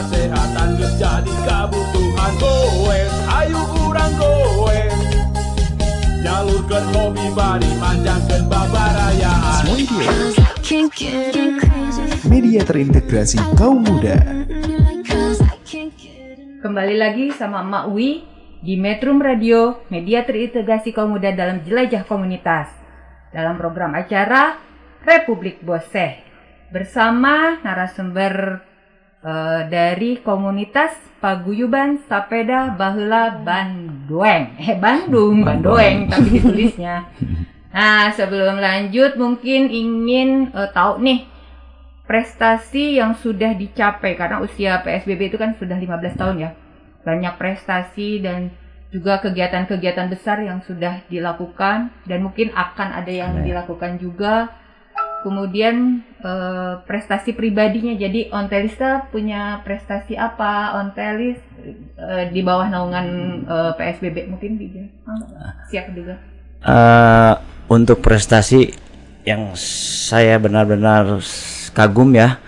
[0.00, 3.00] kesehatan geus jadi kebutuhan kowe
[3.36, 4.80] ayo kurang gue
[6.24, 9.62] jalur ke hobi bari panjang ke babarayaan
[12.30, 14.46] Media terintegrasi kaum muda.
[16.62, 18.22] Kembali lagi sama Mak Wi
[18.62, 22.70] di Metrum Radio, media terintegrasi kaum muda dalam jelajah komunitas.
[23.34, 24.56] Dalam program acara
[25.02, 26.22] Republik Boseh
[26.70, 28.62] bersama narasumber
[29.24, 34.56] eh, dari komunitas Paguyuban Sapeda Baheula Bandoeng.
[34.56, 37.12] Eh Bandung, Bandoeng tapi ditulisnya.
[37.70, 41.28] Nah, sebelum lanjut mungkin ingin eh, tahu nih
[42.10, 46.50] prestasi yang sudah dicapai karena usia PSBB itu kan sudah 15 tahun ya.
[47.06, 48.50] Banyak prestasi dan
[48.90, 54.50] juga kegiatan-kegiatan besar yang sudah dilakukan dan mungkin akan ada yang dilakukan juga.
[55.20, 60.80] Kemudian eh, prestasi pribadinya jadi Ontelista punya prestasi apa?
[60.80, 61.38] Ontelis
[62.00, 63.06] eh, di bawah naungan
[63.44, 64.82] eh, PSBB mungkin bisa.
[65.06, 66.16] Ah, siap juga.
[66.60, 67.34] Eh,
[67.68, 68.72] untuk prestasi
[69.24, 71.20] yang saya benar-benar
[71.76, 72.40] kagum ya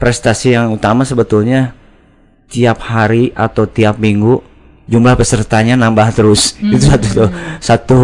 [0.00, 1.72] prestasi yang utama sebetulnya
[2.48, 4.40] tiap hari atau tiap minggu
[4.90, 7.30] jumlah pesertanya nambah terus itu satu
[7.62, 8.00] satu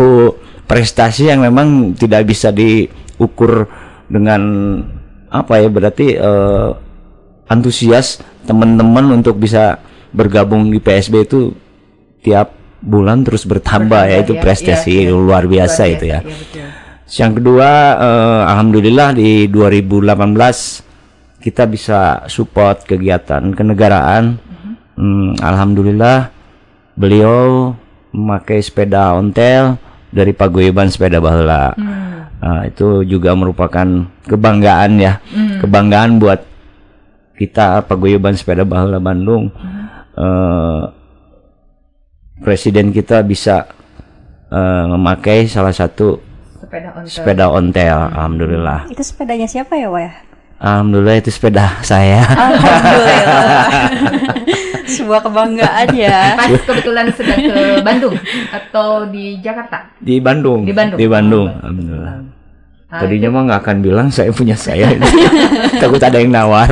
[0.68, 3.66] prestasi yang memang tidak bisa diukur
[4.07, 4.40] dengan
[5.30, 6.70] apa ya berarti eh,
[7.50, 9.82] antusias teman-teman untuk bisa
[10.14, 11.52] bergabung di PSB itu
[12.22, 15.14] tiap bulan terus bertambah ya itu ya, prestasi iya, iya.
[15.14, 16.20] luar biasa Luar itu ya.
[16.22, 16.68] betul.
[17.07, 17.70] Yang kedua,
[18.02, 20.82] eh, alhamdulillah di 2018
[21.38, 24.42] kita bisa support kegiatan kenegaraan.
[24.98, 26.34] Hmm, alhamdulillah
[26.98, 27.70] beliau
[28.11, 29.78] memakai sepeda ontel
[30.16, 31.76] dari paguyuban sepeda baheula.
[32.36, 33.84] Nah, itu juga merupakan
[34.24, 35.60] kebanggaan ya, Hmm.
[35.60, 36.40] kebanggaan buat
[37.34, 39.52] kita paguyuban sepeda baheula Bandung.
[40.16, 40.82] Eh,
[42.38, 43.68] presiden kita bisa
[44.46, 46.16] eh, memakai salah satu
[46.56, 47.10] Sepeda ontel.
[47.10, 48.86] sepeda ontel, alhamdulillah.
[48.86, 50.12] Itu sepedanya siapa ya, Wah?
[50.56, 52.24] Alhamdulillah itu sepeda saya.
[52.24, 53.64] Alhamdulillah.
[54.87, 56.34] Sebuah kebanggaan ya.
[56.34, 58.14] Pas kebetulan sedang ke Bandung
[58.49, 59.91] atau di Jakarta.
[59.99, 60.62] Di Bandung.
[60.62, 60.99] Di Bandung.
[60.99, 61.47] Di Bandung.
[61.53, 62.14] Alhamdulillah.
[62.87, 64.87] Nah, Tadinya mah nggak akan bilang saya punya saya.
[65.82, 66.70] Takut ada yang nawar.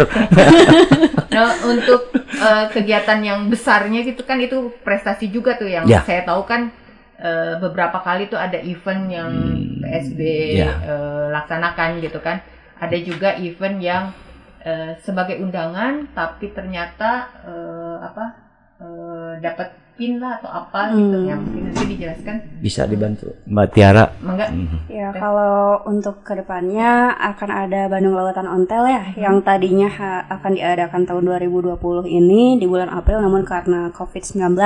[1.29, 6.01] Nah, untuk eh, kegiatan yang besarnya gitu kan itu prestasi juga tuh yang Ya.
[6.01, 6.71] saya tahu kan
[7.19, 9.31] eh, beberapa kali tuh ada event yang
[9.83, 10.21] PSB
[10.55, 10.71] ya.
[10.81, 12.39] eh, laksanakan gitu kan.
[12.79, 14.05] Ada juga event yang
[14.63, 17.11] eh, sebagai undangan tapi ternyata
[17.43, 18.25] eh, apa
[18.77, 21.23] eh, dapat pin lah atau apa gitu Hmm.
[21.25, 22.37] ya mungkin nanti dijelaskan.
[22.59, 24.11] Bisa dibantu Mbak Tiara.
[24.19, 24.51] Mangga.
[24.91, 25.55] Ya, kalau
[25.87, 31.23] untuk ke depannya akan ada Bandung Lautan Ontel ya, yang tadinya ha- akan diadakan tahun
[31.31, 31.79] 2020
[32.11, 34.59] ini di bulan April, namun karena COVID-19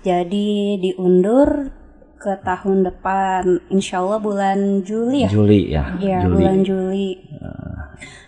[0.00, 0.48] jadi
[0.80, 1.68] diundur
[2.16, 5.28] ke tahun depan, insya Allah bulan Juli ya.
[5.28, 5.84] Juli ya.
[6.00, 6.32] Iya, Juli.
[6.32, 7.10] bulan Juli.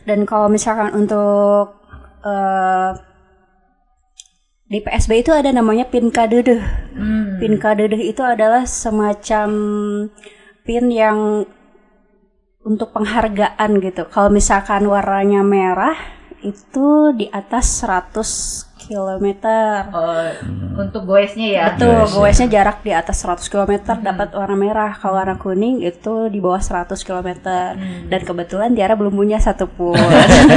[0.05, 1.81] Dan kalau misalkan untuk
[2.21, 2.91] eh,
[4.67, 6.59] di PSB itu ada namanya pin kadedeh.
[6.95, 7.39] Hmm.
[7.39, 9.49] Pin kadedeh itu adalah semacam
[10.67, 11.47] pin yang
[12.67, 14.11] untuk penghargaan gitu.
[14.11, 15.95] Kalau misalkan warnanya merah
[16.43, 19.27] itu di atas 100 km.
[19.89, 20.29] Oh,
[20.77, 21.65] untuk goesnya ya.
[21.73, 24.93] Betul, goesnya jarak di atas 100 km dapat warna merah.
[24.93, 27.29] Kalau warna kuning itu di bawah 100 km.
[28.07, 29.97] Dan kebetulan Tiara belum punya satu pun.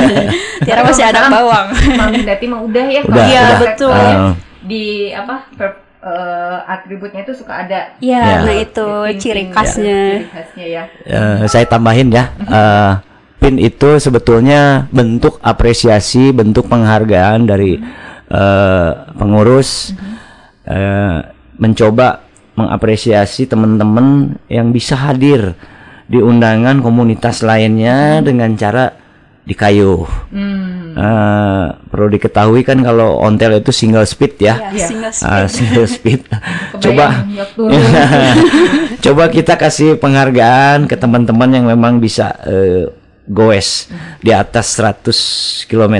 [0.65, 1.67] Tiara masih anak bawang.
[1.95, 3.01] Mang Dati mah udah ya.
[3.01, 3.93] Udah, kalau Iya, betul.
[3.95, 4.31] Ah.
[4.59, 7.95] Di apa per- eh, atributnya itu suka ada.
[7.99, 8.35] Iya, Ya.
[8.43, 10.01] nah itu ciri khasnya.
[10.19, 10.83] Ciri khasnya ya.
[11.03, 12.31] Eh, saya tambahin ya.
[12.39, 12.91] eh,
[13.39, 17.79] pin itu sebetulnya bentuk apresiasi, bentuk penghargaan dari
[18.29, 19.93] eh, pengurus
[20.65, 21.17] eh,
[21.59, 25.55] mencoba mengapresiasi teman-teman yang bisa hadir
[26.09, 28.91] di undangan komunitas lainnya dengan cara
[29.49, 30.05] dikayuh.
[30.99, 34.73] Eh, perlu diketahui kan kalau ontel itu single speed ya.
[34.73, 35.25] Iya, single speed.
[35.25, 36.21] Ah, single speed.
[36.81, 37.05] Coba.
[39.05, 42.91] Coba kita kasih penghargaan ke teman-teman yang memang bisa eh,
[43.29, 43.87] goes
[44.19, 45.95] di atas 100 km.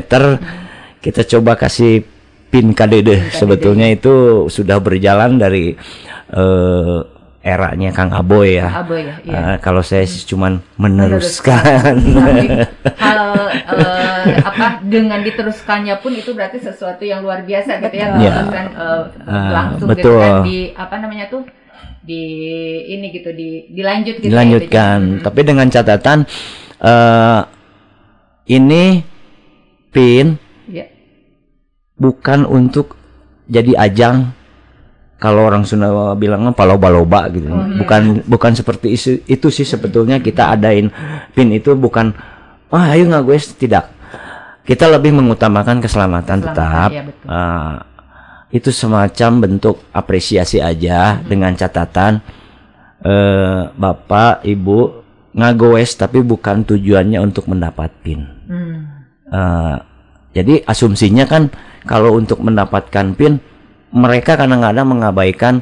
[0.99, 2.03] Kita coba kasih
[2.50, 3.30] pin KDD.
[3.34, 5.74] Sebetulnya itu sudah berjalan dari
[6.34, 6.97] eh,
[7.39, 8.68] eranya Kang Aboy ya.
[8.84, 9.39] Aboy ya, iya.
[9.56, 11.95] Eh, kalau saya sih cuman meneruskan.
[13.00, 13.20] Hal
[13.80, 18.08] eh, apa dengan diteruskannya pun itu berarti sesuatu yang luar biasa gitu ya.
[18.20, 18.34] Iya.
[18.43, 20.20] Bahkan eh, Ah, langsung gitu betul.
[20.20, 21.43] kan di apa namanya tuh
[22.04, 22.24] di
[22.89, 25.00] ini gitu di dilanjut gitu ya, dilanjutkan.
[25.24, 26.18] Tapi dengan catatan
[26.80, 27.41] eh
[28.50, 29.06] ini
[29.93, 30.49] pin Ya.
[32.00, 32.95] Bukan untuk
[33.45, 34.32] jadi ajang
[35.20, 37.52] kalau orang Sunda bilangnya paloba-loba gitu.
[37.52, 37.76] Oh, iya.
[37.76, 40.88] Bukan bukan seperti isu, itu sih sebetulnya kita adain
[41.36, 42.16] pin itu bukan
[42.72, 43.91] wah ayo nggak gue tidak.
[44.64, 46.89] Kita lebih mengutamakan keselamatan, Keselamatan, tetap.
[47.10, 47.26] betul.
[47.26, 47.76] Ah,
[48.50, 51.26] itu semacam bentuk apresiasi aja Hmm.
[51.28, 52.22] dengan catatan
[53.00, 54.80] eh, Bapak, Ibu
[55.32, 58.24] ngagoes tapi bukan tujuannya untuk mendapat pin.
[58.47, 59.04] Hmm.
[59.30, 59.76] Eh,
[60.32, 61.50] jadi asumsinya kan
[61.88, 63.39] kalau untuk mendapatkan pin
[63.89, 65.61] mereka kadang-kadang mengabaikan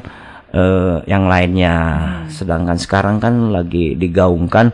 [0.52, 1.74] eh, yang lainnya.
[2.28, 4.72] Sedangkan sekarang kan lagi digaungkan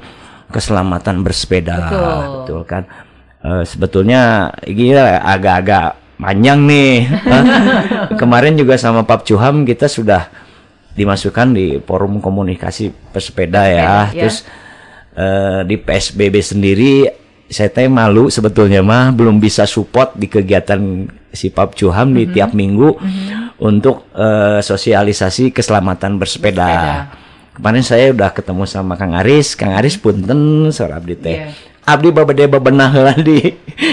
[0.50, 2.20] keselamatan bersepeda, Betul.
[2.46, 2.82] betul kan?
[3.44, 7.10] Eh, sebetulnya ini agak-agak panjang nih.
[8.20, 10.30] Kemarin juga sama Pak Cuham kita sudah
[10.94, 14.08] dimasukkan di forum komunikasi pesepeda ya.
[14.14, 14.26] Ya.
[14.26, 14.46] Terus
[15.18, 16.94] eh, di PSBB sendiri
[17.44, 20.80] saya teh malu sebetulnya mah belum bisa support di kegiatan
[21.34, 22.32] si Pap Cuham di Mhm.
[22.32, 22.88] tiap minggu
[23.58, 26.70] untuk eh, sosialisasi keselamatan bersepeda.
[27.52, 31.36] Kemarin saya udah ketemu sama Kang Aris, Kang Aris punten sore abdi teh.
[31.36, 31.46] Iya.
[31.84, 33.38] Abdi babade bebenah heula di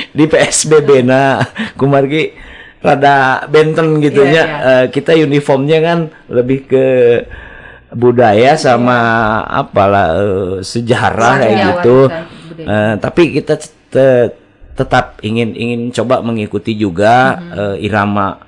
[0.10, 1.42] di PSBB na
[1.76, 2.34] kumargi
[2.80, 4.44] rada benten gitu Iya, nya.
[4.44, 4.58] iya.
[4.64, 6.86] Eh, kita uniformnya kan lebih ke
[7.92, 8.98] budaya sama
[9.44, 11.98] apalah eh, sejarah kayak gitu.
[12.58, 13.60] Eh, tapi kita
[13.92, 14.32] te-
[14.74, 18.40] tetap ingin ingin coba mengikuti juga eh, irama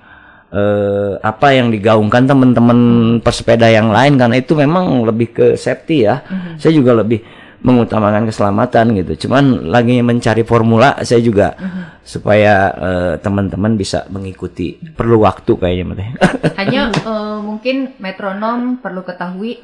[0.54, 2.80] eh, apa yang digaungkan teman-teman
[3.20, 6.22] pesepeda yang lain karena itu memang lebih ke safety ya.
[6.24, 6.62] Mhm.
[6.62, 7.26] Saya juga lebih
[7.64, 9.26] mengutamakan keselamatan gitu.
[9.26, 11.56] Cuman lagi mencari formula saya juga
[12.04, 14.78] supaya eh, teman-teman bisa mengikuti.
[14.78, 16.20] Perlu waktu kayaknya.
[16.60, 19.64] Hanya eh, mungkin metronom perlu ketahui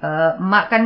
[0.00, 0.84] eh, emak kan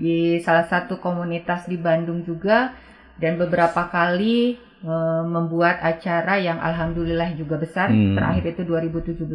[0.00, 2.72] di salah satu komunitas di Bandung juga
[3.20, 7.92] dan beberapa kali eh, membuat acara yang alhamdulillah juga besar.
[7.92, 8.16] Hmm.
[8.16, 9.28] Terakhir itu 2017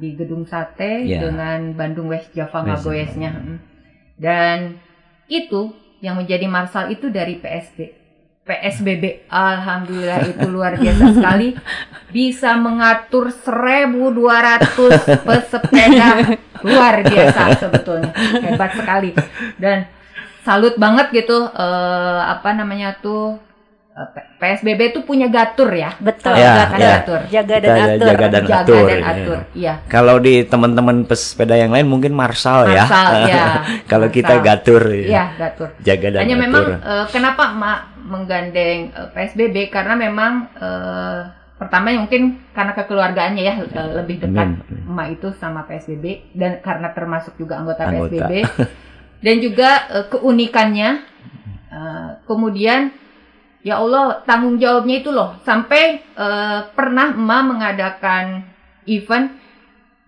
[0.00, 1.20] di Gedung Sate Ya.
[1.20, 3.30] dengan Bandung West Java West Ngagoesnya.
[3.36, 3.56] Mm.
[4.16, 4.58] Dan
[5.28, 8.00] itu yang menjadi marsal itu dari PSB.
[8.40, 11.54] PSBB alhamdulillah itu luar biasa sekali
[12.10, 16.08] bisa mengatur 1200 pesepeda
[16.66, 18.10] luar biasa sebetulnya
[18.42, 19.14] hebat sekali
[19.60, 19.86] dan
[20.40, 23.36] salut banget gitu eh, apa namanya tuh
[23.92, 26.32] eh, PSBB tuh punya gatur ya Betul.
[26.32, 27.04] Ya, ya.
[27.04, 28.06] gatur Jaga dan Kita atur.
[28.06, 28.84] jaga dan Jaga atur.
[28.84, 29.06] dan ya.
[29.06, 29.74] atur, iya.
[29.86, 32.88] Kalau di teman-teman pesepeda yang lain mungkin marsal, ya.
[32.88, 33.44] Marsal, ya.
[33.84, 34.82] Kalau kita gatur.
[34.88, 35.68] Iya, gatur.
[35.78, 36.44] Jaga dan Hanya atur.
[36.48, 41.20] memang eh, kenapa emak menggandeng eh, PSBB karena memang eh,
[41.54, 44.88] pertama mungkin karena kekeluargaannya ya eh, lebih dekat Amin.
[44.88, 48.08] emak itu sama PSBB dan karena termasuk juga anggota, Anggota.
[48.08, 48.32] PSBB
[49.20, 50.90] dan juga eh, keunikannya.
[51.70, 52.90] Eh, kemudian
[53.62, 55.36] ya Allah tanggung jawabnya itu loh.
[55.44, 58.44] Sampai eh, pernah emak mengadakan
[58.88, 59.36] event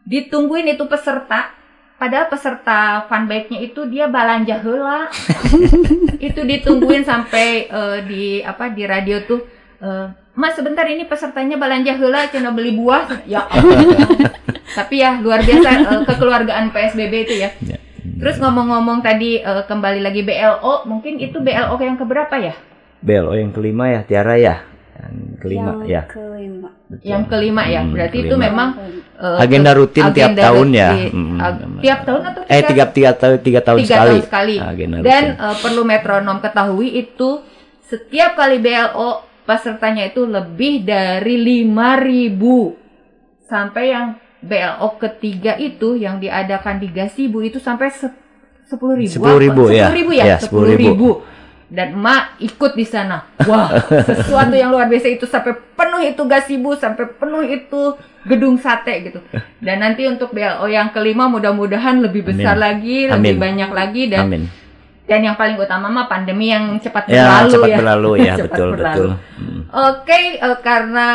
[0.08, 1.54] ditungguin itu peserta.
[2.00, 5.06] Padahal peserta fun bike-nya itu dia balanja heula.
[6.18, 9.46] Itu ditungguin sampai eh, di apa di radio tuh
[9.78, 13.22] eh, Mas sebentar ini pesertanya balanja heula cina beli buah.
[13.30, 13.86] Ya Allah.
[14.78, 17.50] tapi ya luar biasa eh, kekeluargaan PSBB itu ya
[18.22, 22.54] terus ngomong-ngomong tadi eh, kembali lagi BLO mungkin itu BLO yang keberapa ya
[22.98, 24.56] BLO yang kelima ya, Tiara ya.
[24.94, 26.02] Yang kelima Yang ya.
[26.06, 26.68] kelima.
[27.02, 28.46] yang kelima ya Hmm, berarti itu kelima.
[28.46, 28.68] memang
[29.18, 30.90] eh, Agenda rutin tiap agenda tahun ya.
[30.92, 31.10] rutin.
[31.10, 31.82] Hmm, benar.
[31.82, 34.06] tiap tahun atau Eh tiga tiga tahun tiga tahun tiga sekali.
[34.08, 34.54] tahun sekali.
[34.62, 35.42] Agenda Dan rutin.
[35.42, 37.30] eh, perlu metronom ketahui itu
[37.82, 39.10] setiap kali BLO
[39.42, 42.78] pesertanya itu lebih dari 5000
[43.42, 44.06] sampai yang
[44.42, 48.10] BLO ketiga itu yang diadakan di Gasibu itu sampai se-
[48.66, 49.86] 10.000 10.000 ya.
[49.92, 51.30] ya, Ya, 10.000
[51.72, 53.24] dan emak ikut di sana.
[53.42, 53.72] Wah,
[54.20, 59.18] sesuatu yang luar biasa itu sampai penuh itu Gasibu, sampai penuh itu gedung sate gitu.
[59.56, 62.60] Dan nanti untuk BLO yang kelima mudah-mudahan lebih besar Amin.
[62.60, 63.40] lagi, lebih Amin.
[63.40, 64.42] banyak lagi dan Amin.
[65.02, 67.76] dan yang paling utama mah pandemi yang cepat Ya, berlalu cepat ya.
[67.76, 68.84] berlalu ya, Cepat betul berlalu.
[68.84, 69.08] betul.
[69.34, 69.60] Hmm.
[69.72, 71.08] Oke, eh, karena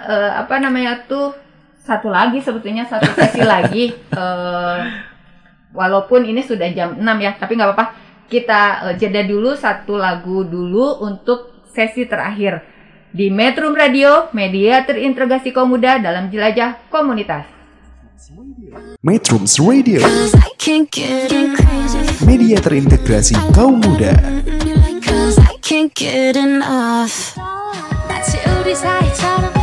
[0.00, 1.34] eh, apa namanya tuh
[1.89, 4.79] satu lagi sebetulnya satu sesi lagi eh,
[5.73, 7.85] walaupun ini sudah jam 6 ya, tapi nggak apa-apa.
[8.29, 12.61] Kita eh, jeda dulu satu lagu dulu untuk sesi terakhir
[13.09, 17.59] di Metro Radio, media terintegrasi kaum muda dalam jelajah komunitas.
[19.01, 20.03] Metrums Radio
[22.27, 24.11] Media terintegrasi kaum muda
[25.01, 27.39] Cause I can't get enough
[28.07, 29.62] 마치 우리 사이처럼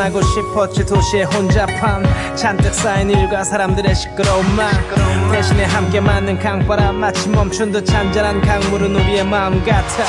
[0.00, 2.02] 벗어나고 싶었지 도시의 혼잡함
[2.34, 4.70] 잔뜩 쌓인 일과 사람들의 시끄러운 말.
[5.30, 10.04] 대신에 함께 맞는 강바람 마치 멈춘 듯 잔잔한 강물은 우리의 마음 같아.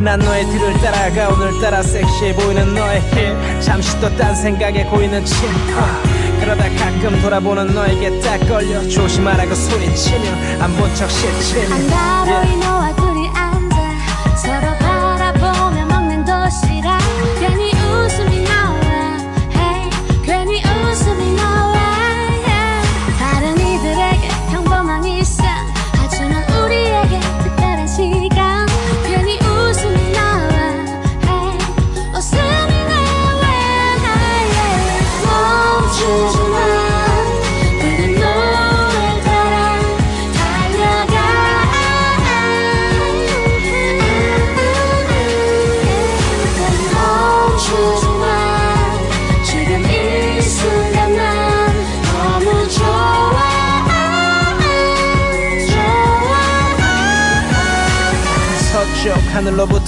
[0.00, 3.60] 난 너의 뒤를 따라가 오늘따라 섹시해 보이는 너의 힐.
[3.62, 6.02] 잠시 또 딴 생각에 고이는 침파.
[6.40, 10.30] 그러다 가끔 돌아보는 너에게 딱 걸려 조심하라고 소리치며
[10.62, 13.76] 안 본척 싫지 한가로이 너와 둘이 앉아
[14.36, 14.69] 서로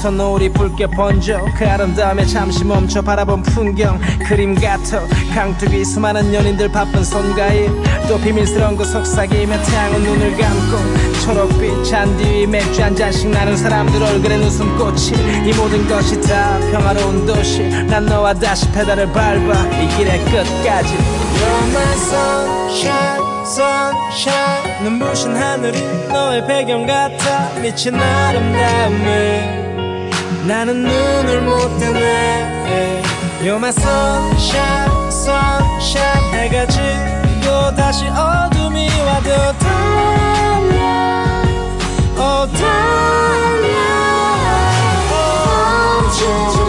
[0.02, 6.70] 하늘로부터 노을이 붉게 번져 그 아름다움에 잠시 멈춰 바라본 풍경 그림 같아 강둑이 수많은 연인들
[6.72, 7.70] 바쁜 손가일
[8.08, 14.02] 또 비밀스러운 그 속삭이며 태양은 눈을 감고 초록빛 잔디 위 맥주 한 잔씩 나는 사람들
[14.02, 20.18] 얼굴엔 웃음꽃이 이 모든 것이 다 평화로운 도시 난 너와 다시 페달을 밟아 이 길의
[20.24, 29.61] 끝까지 You're my sunshine sunshine 눈부신 하늘이 너의 배경 같아 미친 아름다움에
[30.46, 33.02] 나는 눈을 못 뜨네.
[33.42, 36.32] You're my sunshine sunshine.
[36.32, 40.82] 해가 지고 다시 어둠이 와도 달려.
[42.16, 43.68] 어 달려.
[45.10, 46.61] 멈추지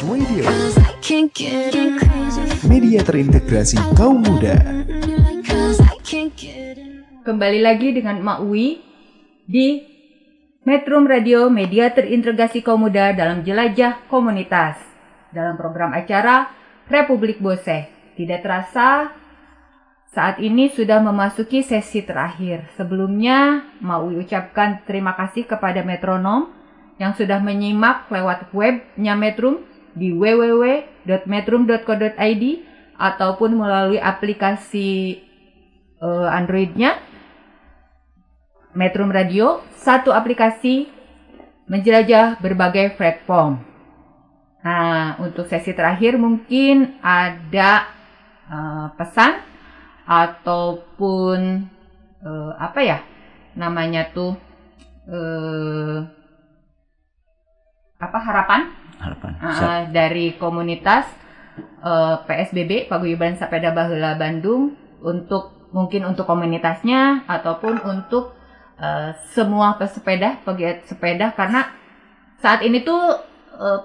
[0.00, 0.48] Radio,
[1.04, 4.56] Can't get crazy media terintegrasi kaum muda.
[5.44, 6.80] Cause I can't get
[7.20, 8.80] Kembali lagi dengan Mak Uwi
[9.44, 9.84] di
[10.64, 14.80] Metro Radio Media Terintegrasi Kaum Muda dalam Jelajah Komunitas
[15.36, 16.48] dalam program acara
[16.88, 17.92] Republik Bose.
[18.16, 19.12] Tidak terasa
[20.08, 22.72] saat ini sudah memasuki sesi terakhir.
[22.80, 26.48] Sebelumnya mau ucapkan terima kasih kepada metronom
[26.96, 32.44] yang sudah menyimak lewat webnya Metrum di www.metrum.co.id
[33.00, 35.18] ataupun melalui aplikasi
[35.98, 37.00] eh, Androidnya
[38.70, 40.86] Metrum Radio, satu aplikasi
[41.66, 43.66] menjelajah berbagai platform.
[44.60, 47.88] Nah, untuk sesi terakhir mungkin ada
[48.46, 49.42] eh, pesan
[50.06, 51.66] ataupun
[52.22, 52.98] eh, apa ya
[53.58, 54.36] namanya tuh
[55.10, 55.98] eh,
[58.00, 59.32] apa harapan Harapan.
[59.40, 61.08] Ah, dari komunitas
[61.58, 68.36] eh, PSBB Paguyuban Sapeda Baheula Bandung untuk mungkin untuk komunitasnya ataupun untuk
[68.76, 71.72] eh, semua pesepeda pegiat sepeda karena
[72.38, 73.00] saat ini tuh
[73.56, 73.80] eh,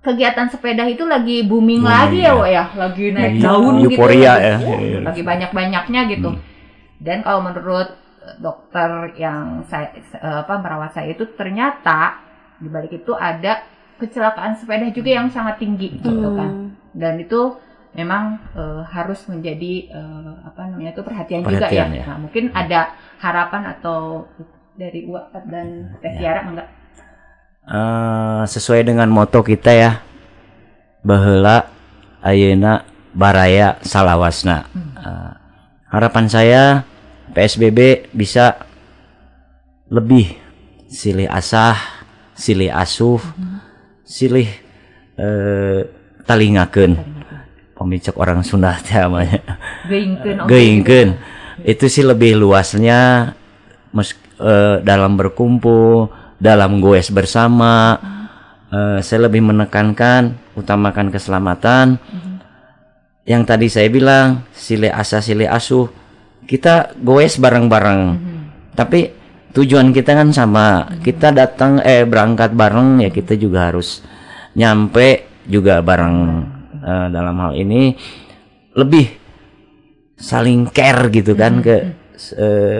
[0.00, 2.46] kegiatan sepeda itu lagi booming, Booming, lagi ya, ya.
[2.48, 4.56] Ya lagi naik daun gitu euforia lagi, ya.
[4.56, 4.98] uh, Iya.
[5.04, 6.30] lagi banyak-banyaknya gitu
[7.04, 7.88] dan kalau menurut
[8.40, 12.16] dokter yang saya apa merawat saya itu ternyata
[12.60, 13.60] di balik itu ada
[14.00, 16.36] kecelakaan sepeda juga yang sangat tinggi gitu Hmm.
[16.36, 16.52] kan
[16.96, 17.54] dan itu
[17.92, 21.58] memang eh, harus menjadi eh, apa namanya itu perhatian, juga ya.
[21.60, 22.04] Perhatian, ya.
[22.08, 22.80] Nah, mungkin ada
[23.20, 24.24] harapan atau
[24.74, 26.68] dari Uwa dan Teh Tiara enggak?
[27.68, 30.00] Eh, sesuai dengan moto kita ya
[31.00, 31.68] baheula
[32.20, 32.82] ayeuna
[33.12, 34.66] baraya salawasna
[35.00, 35.32] Eh,
[35.88, 36.62] harapan saya
[37.32, 38.52] PSBB bisa
[39.88, 40.36] lebih
[40.86, 41.74] silih asah
[42.36, 43.16] silih asuh
[44.10, 44.50] silih
[45.14, 45.86] eh,
[46.26, 46.98] talingakeun.
[47.78, 49.40] Pemicak orang Sunda teh namanya
[50.44, 51.08] Geingkeun.
[51.64, 53.32] itu sih lebih luasnya
[53.94, 57.96] mes- eh, dalam berkumpul dalam goes bersama.
[58.68, 61.96] Eh, saya lebih menekankan utamakan keselamatan.
[63.24, 65.86] Yang tadi saya bilang sile asa sile asuh.
[66.44, 68.02] Kita goes bareng-bareng.
[68.74, 69.19] Tapi
[69.54, 70.86] tujuan kita kan sama.
[71.02, 74.02] Kita datang eh berangkat bareng ya kita juga harus
[74.54, 76.18] nyampe juga bareng.
[76.80, 77.92] Eh, dalam hal ini
[78.72, 79.06] lebih
[80.16, 81.76] saling care gitu kan ke
[82.40, 82.78] eh,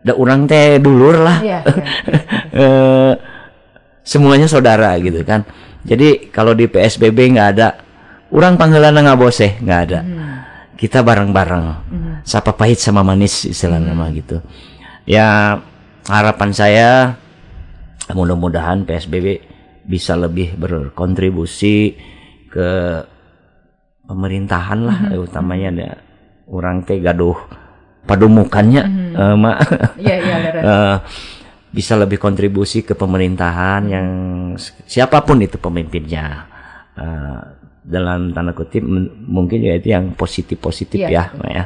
[0.00, 1.38] da orang teh dulur lah.
[2.56, 3.12] Eh,
[4.00, 5.44] semuanya saudara gitu kan.
[5.84, 7.76] Jadi kalau di PSBB nggak ada
[8.32, 10.00] orang panggilan nggak boseh nggak ada.
[10.72, 11.64] Kita bareng-bareng.
[12.24, 14.40] Sapa pahit sama manis istilahnya mah gitu.
[15.04, 15.60] Ya
[16.06, 16.90] harapan saya
[18.10, 19.42] mudah-mudahan PSBB
[19.86, 21.94] bisa lebih berkontribusi
[22.46, 22.68] ke
[24.06, 25.88] pemerintahan lah eh, utamanya ada
[26.46, 27.34] orang teh gaduh
[28.06, 28.82] padumukannya
[29.14, 29.56] eh, mak
[29.98, 30.62] Iya, iya, beres.
[30.62, 30.96] Eh,
[31.74, 34.08] bisa lebih kontribusi ke pemerintahan yang
[34.86, 36.46] siapa pun itu pemimpinnya.
[36.96, 37.40] Eh,
[37.86, 38.82] dalam tanda kutip
[39.26, 41.64] mungkin ya itu yang positif positif Iya, ya Mak ya.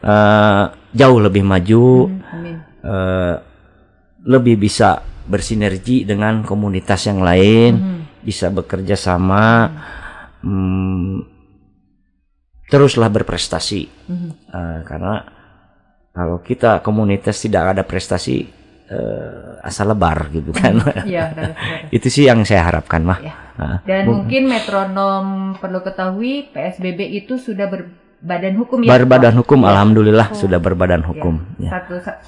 [0.00, 0.62] Eh,
[0.96, 2.56] jauh lebih maju Amin.
[2.80, 3.34] eh,
[4.22, 7.72] lebih bisa bersinergi dengan komunitas yang lain
[8.20, 9.68] bisa bekerja sama
[10.40, 11.24] hmm,
[12.66, 14.30] teruslah berprestasi Mhm.
[14.46, 15.14] Eh, karena
[16.10, 18.42] kalau kita komunitas tidak ada prestasi
[18.86, 21.90] eh, asal lebar gitu kan Iya, beres, beres.
[21.96, 23.20] itu sih yang saya harapkan mah
[23.52, 28.88] Ah, Dan bu- mungkin metronom perlu ketahui PSBB itu sudah berbadan hukum ya.
[28.90, 29.68] berbadan hukum Iya.
[29.70, 30.34] alhamdulillah Oh.
[30.34, 31.70] sudah berbadan hukum Ya, ya.
[31.76, 32.18] Satu, sa-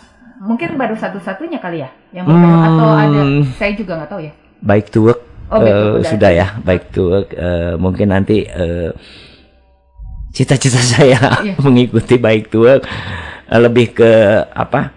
[0.42, 3.42] mungkin baru satu-satunya kali ya yang berbadan atau ada Hmm.
[3.54, 4.32] saya juga nggak tahu ya.
[4.60, 5.20] baik to work.
[5.48, 7.28] Oh, baik to eh, work sudah ya baik to work.
[7.30, 8.90] Eh, mungkin nanti eh,
[10.30, 11.54] cita-cita saya Iya.
[11.58, 12.82] mengikuti baik to work.
[13.46, 14.10] Eh, lebih ke
[14.48, 14.90] apa?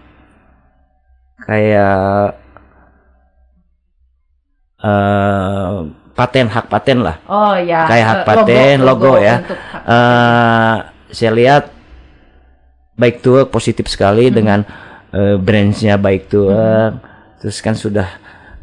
[1.38, 2.34] Kayak
[4.76, 5.74] eh
[6.16, 7.16] paten hak paten lah.
[7.28, 7.84] Oh ya.
[7.86, 9.44] kayak hak paten logo, ya.
[9.44, 10.76] untuk hak Eh,
[11.12, 11.64] saya lihat
[12.94, 14.64] baik to work positif sekali dengan
[15.12, 17.02] eh, brandsnya baik to work
[17.42, 18.08] terus kan sudah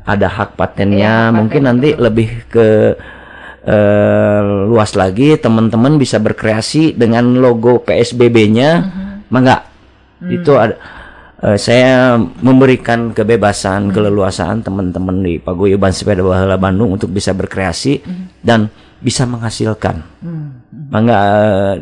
[0.04, 2.98] ada hak patennya mungkin nanti lebih ke
[3.64, 8.70] eh, luas lagi teman-teman bisa berkreasi dengan logo PSBB-nya
[9.32, 9.64] mangga
[10.28, 10.76] itu ada
[11.44, 18.04] eh, saya memberikan kebebasan keleluasaan teman-teman di Paguyuban Sepeda Baheula Bandung untuk bisa berkreasi
[18.40, 18.72] dan
[19.04, 20.00] bisa menghasilkan.
[20.88, 21.74] Mangga eh,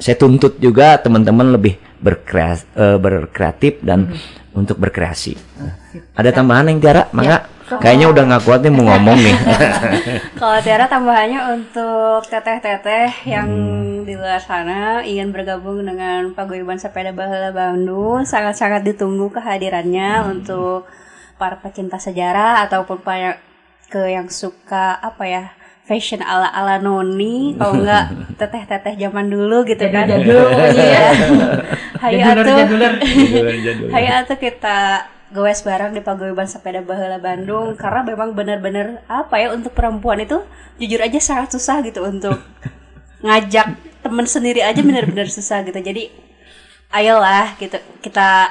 [0.00, 4.10] saya tuntut juga teman-teman lebih berkreas, eh, berkreatif dan
[4.56, 5.36] untuk berkreasi.
[6.16, 7.06] Ada tambahan yang Tiara?
[7.12, 7.46] Mangga?
[7.70, 9.36] Kayaknya udah nggak kuat nih mau ngomong nih.
[10.42, 13.46] Kalau Tiara tambahannya untuk teteh-teteh yang
[14.02, 20.90] di luar sana ingin bergabung dengan Paguyuban Sepeda Baheula Bandung, sangat-sangat ditunggu kehadirannya untuk
[21.38, 23.38] para pecinta sejarah ataupun para
[23.86, 25.44] ke yang suka apa ya
[25.90, 30.06] fashion ala-ala noni kalau enggak teteh-teteh zaman dulu gitu kan.
[30.06, 31.08] Pokoknya ya.
[31.98, 33.90] Jaduler, atuh.
[33.90, 39.54] Hayu atuh kita goes bareng di paguyuban sepeda baheula Bandung karena memang benar-benar apa ya
[39.54, 40.42] untuk perempuan itu
[40.78, 42.34] jujur aja sangat susah gitu untuk
[43.26, 46.10] ngajak temen sendiri aja benar-benar susah gitu jadi
[46.90, 48.50] ayolah gitu kita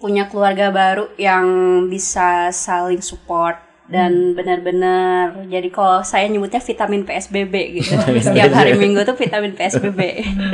[0.00, 1.44] punya keluarga baru yang
[1.92, 9.04] bisa saling support dan benar-benar jadi kalau saya nyebutnya vitamin PSBB gitu setiap hari Minggu
[9.04, 10.00] tuh vitamin PSBB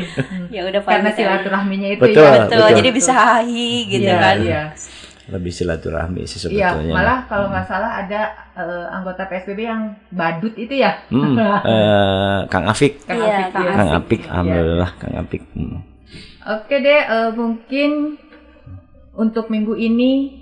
[0.55, 2.33] ya udah Karena silaturahminya itu Betul, ya.
[2.43, 2.77] betul, betul.
[2.77, 4.63] jadi bisa hahi gitu Iya, kan iya.
[5.29, 6.95] Lebih silaturahmi sih Iya, sebetulnya.
[6.97, 8.21] malah kalau nggak salah ada
[8.57, 11.05] eh, anggota PSBB yang badut itu ya.
[11.13, 11.37] Hmm,
[11.69, 13.05] eh, Kang Afik.
[13.05, 13.73] Kang Iya, Afik, Kang ya.
[13.77, 14.31] Kang Apik, Iya.
[14.33, 15.43] alhamdulillah Kang Apik.
[15.53, 15.79] Hmm.
[16.49, 17.91] Oke deh, eh, mungkin
[19.13, 20.41] untuk minggu ini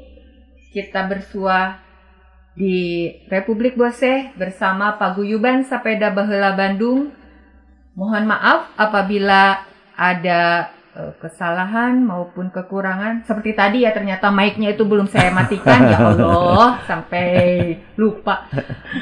[0.70, 1.82] kita bersua
[2.56, 7.12] di Republik Boseh bersama Paguyuban Sepeda Baheula Bandung.
[7.92, 9.60] Mohon maaf apabila
[9.92, 13.28] ada eh, kesalahan maupun kekurangan.
[13.28, 17.28] Seperti tadi ya ternyata mic-nya itu belum saya matikan ya Allah sampai
[18.00, 18.48] lupa.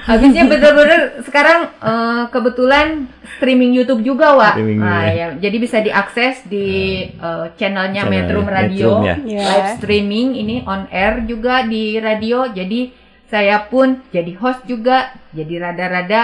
[0.02, 3.06] Habisnya bener-bener sekarang eh, kebetulan
[3.38, 4.54] streaming YouTube juga, Wak.
[4.62, 9.42] Nah, ya, jadi bisa diakses di eh, channelnya Channel Metro Radio, Metrum ya.
[9.46, 12.50] Live streaming ini on air juga di radio.
[12.50, 16.20] Jadi saya pun jadi host juga, jadi rada-rada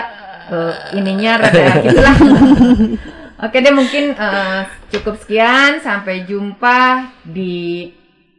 [0.51, 2.17] eh, ininya rada gitulah.
[3.45, 4.61] Oke deh mungkin eh,
[4.93, 5.81] cukup sekian.
[5.81, 7.89] Sampai jumpa di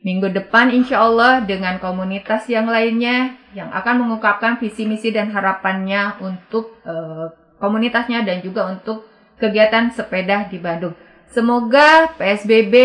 [0.02, 6.22] minggu depan insya Allah dengan komunitas yang lainnya yang akan mengungkapkan visi misi dan harapannya
[6.22, 7.28] untuk eh,
[7.62, 9.06] komunitasnya dan juga untuk
[9.38, 10.94] kegiatan sepeda di Bandung.
[11.34, 12.76] Semoga PSBB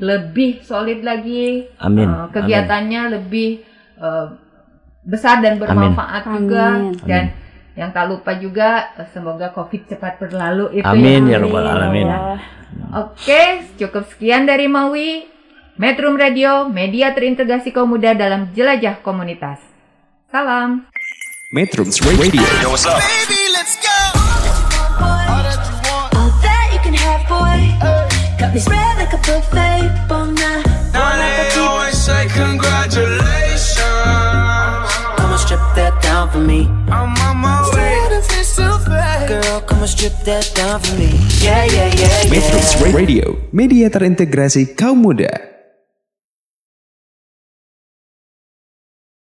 [0.00, 3.64] lebih solid lagi, Amin, eh, kegiatannya lebih
[4.00, 4.26] eh,
[5.00, 6.96] besar dan bermanfaat juga Amin.
[7.08, 7.32] dan
[7.78, 11.38] yang tak lupa juga eh, semoga COVID cepat berlalu itu Amin ya.
[11.38, 12.08] ya rabbal alamin.
[12.94, 15.26] Oke, cukup sekian dari Maui.
[15.80, 19.64] Metrum Radio, media terintegrasi kaum muda dalam jelajah komunitas.
[20.28, 20.84] Salam.
[21.56, 22.28] Metrums Radio.
[22.36, 23.98] Baby, let's go.
[25.00, 27.58] All that you can have, boy.
[28.36, 29.88] Got me spread like a buffet.
[30.04, 30.68] Bon night.
[30.92, 33.19] Now they always say congratulations.
[36.30, 36.68] Down for me.
[36.90, 37.98] I'm on my way.
[39.28, 41.10] Girl, come and strip that down for me.
[41.42, 42.30] Yeah, yeah, yeah, yeah.
[42.30, 43.38] Metrums Radio.
[43.52, 45.49] Media terintegrasi kaum muda.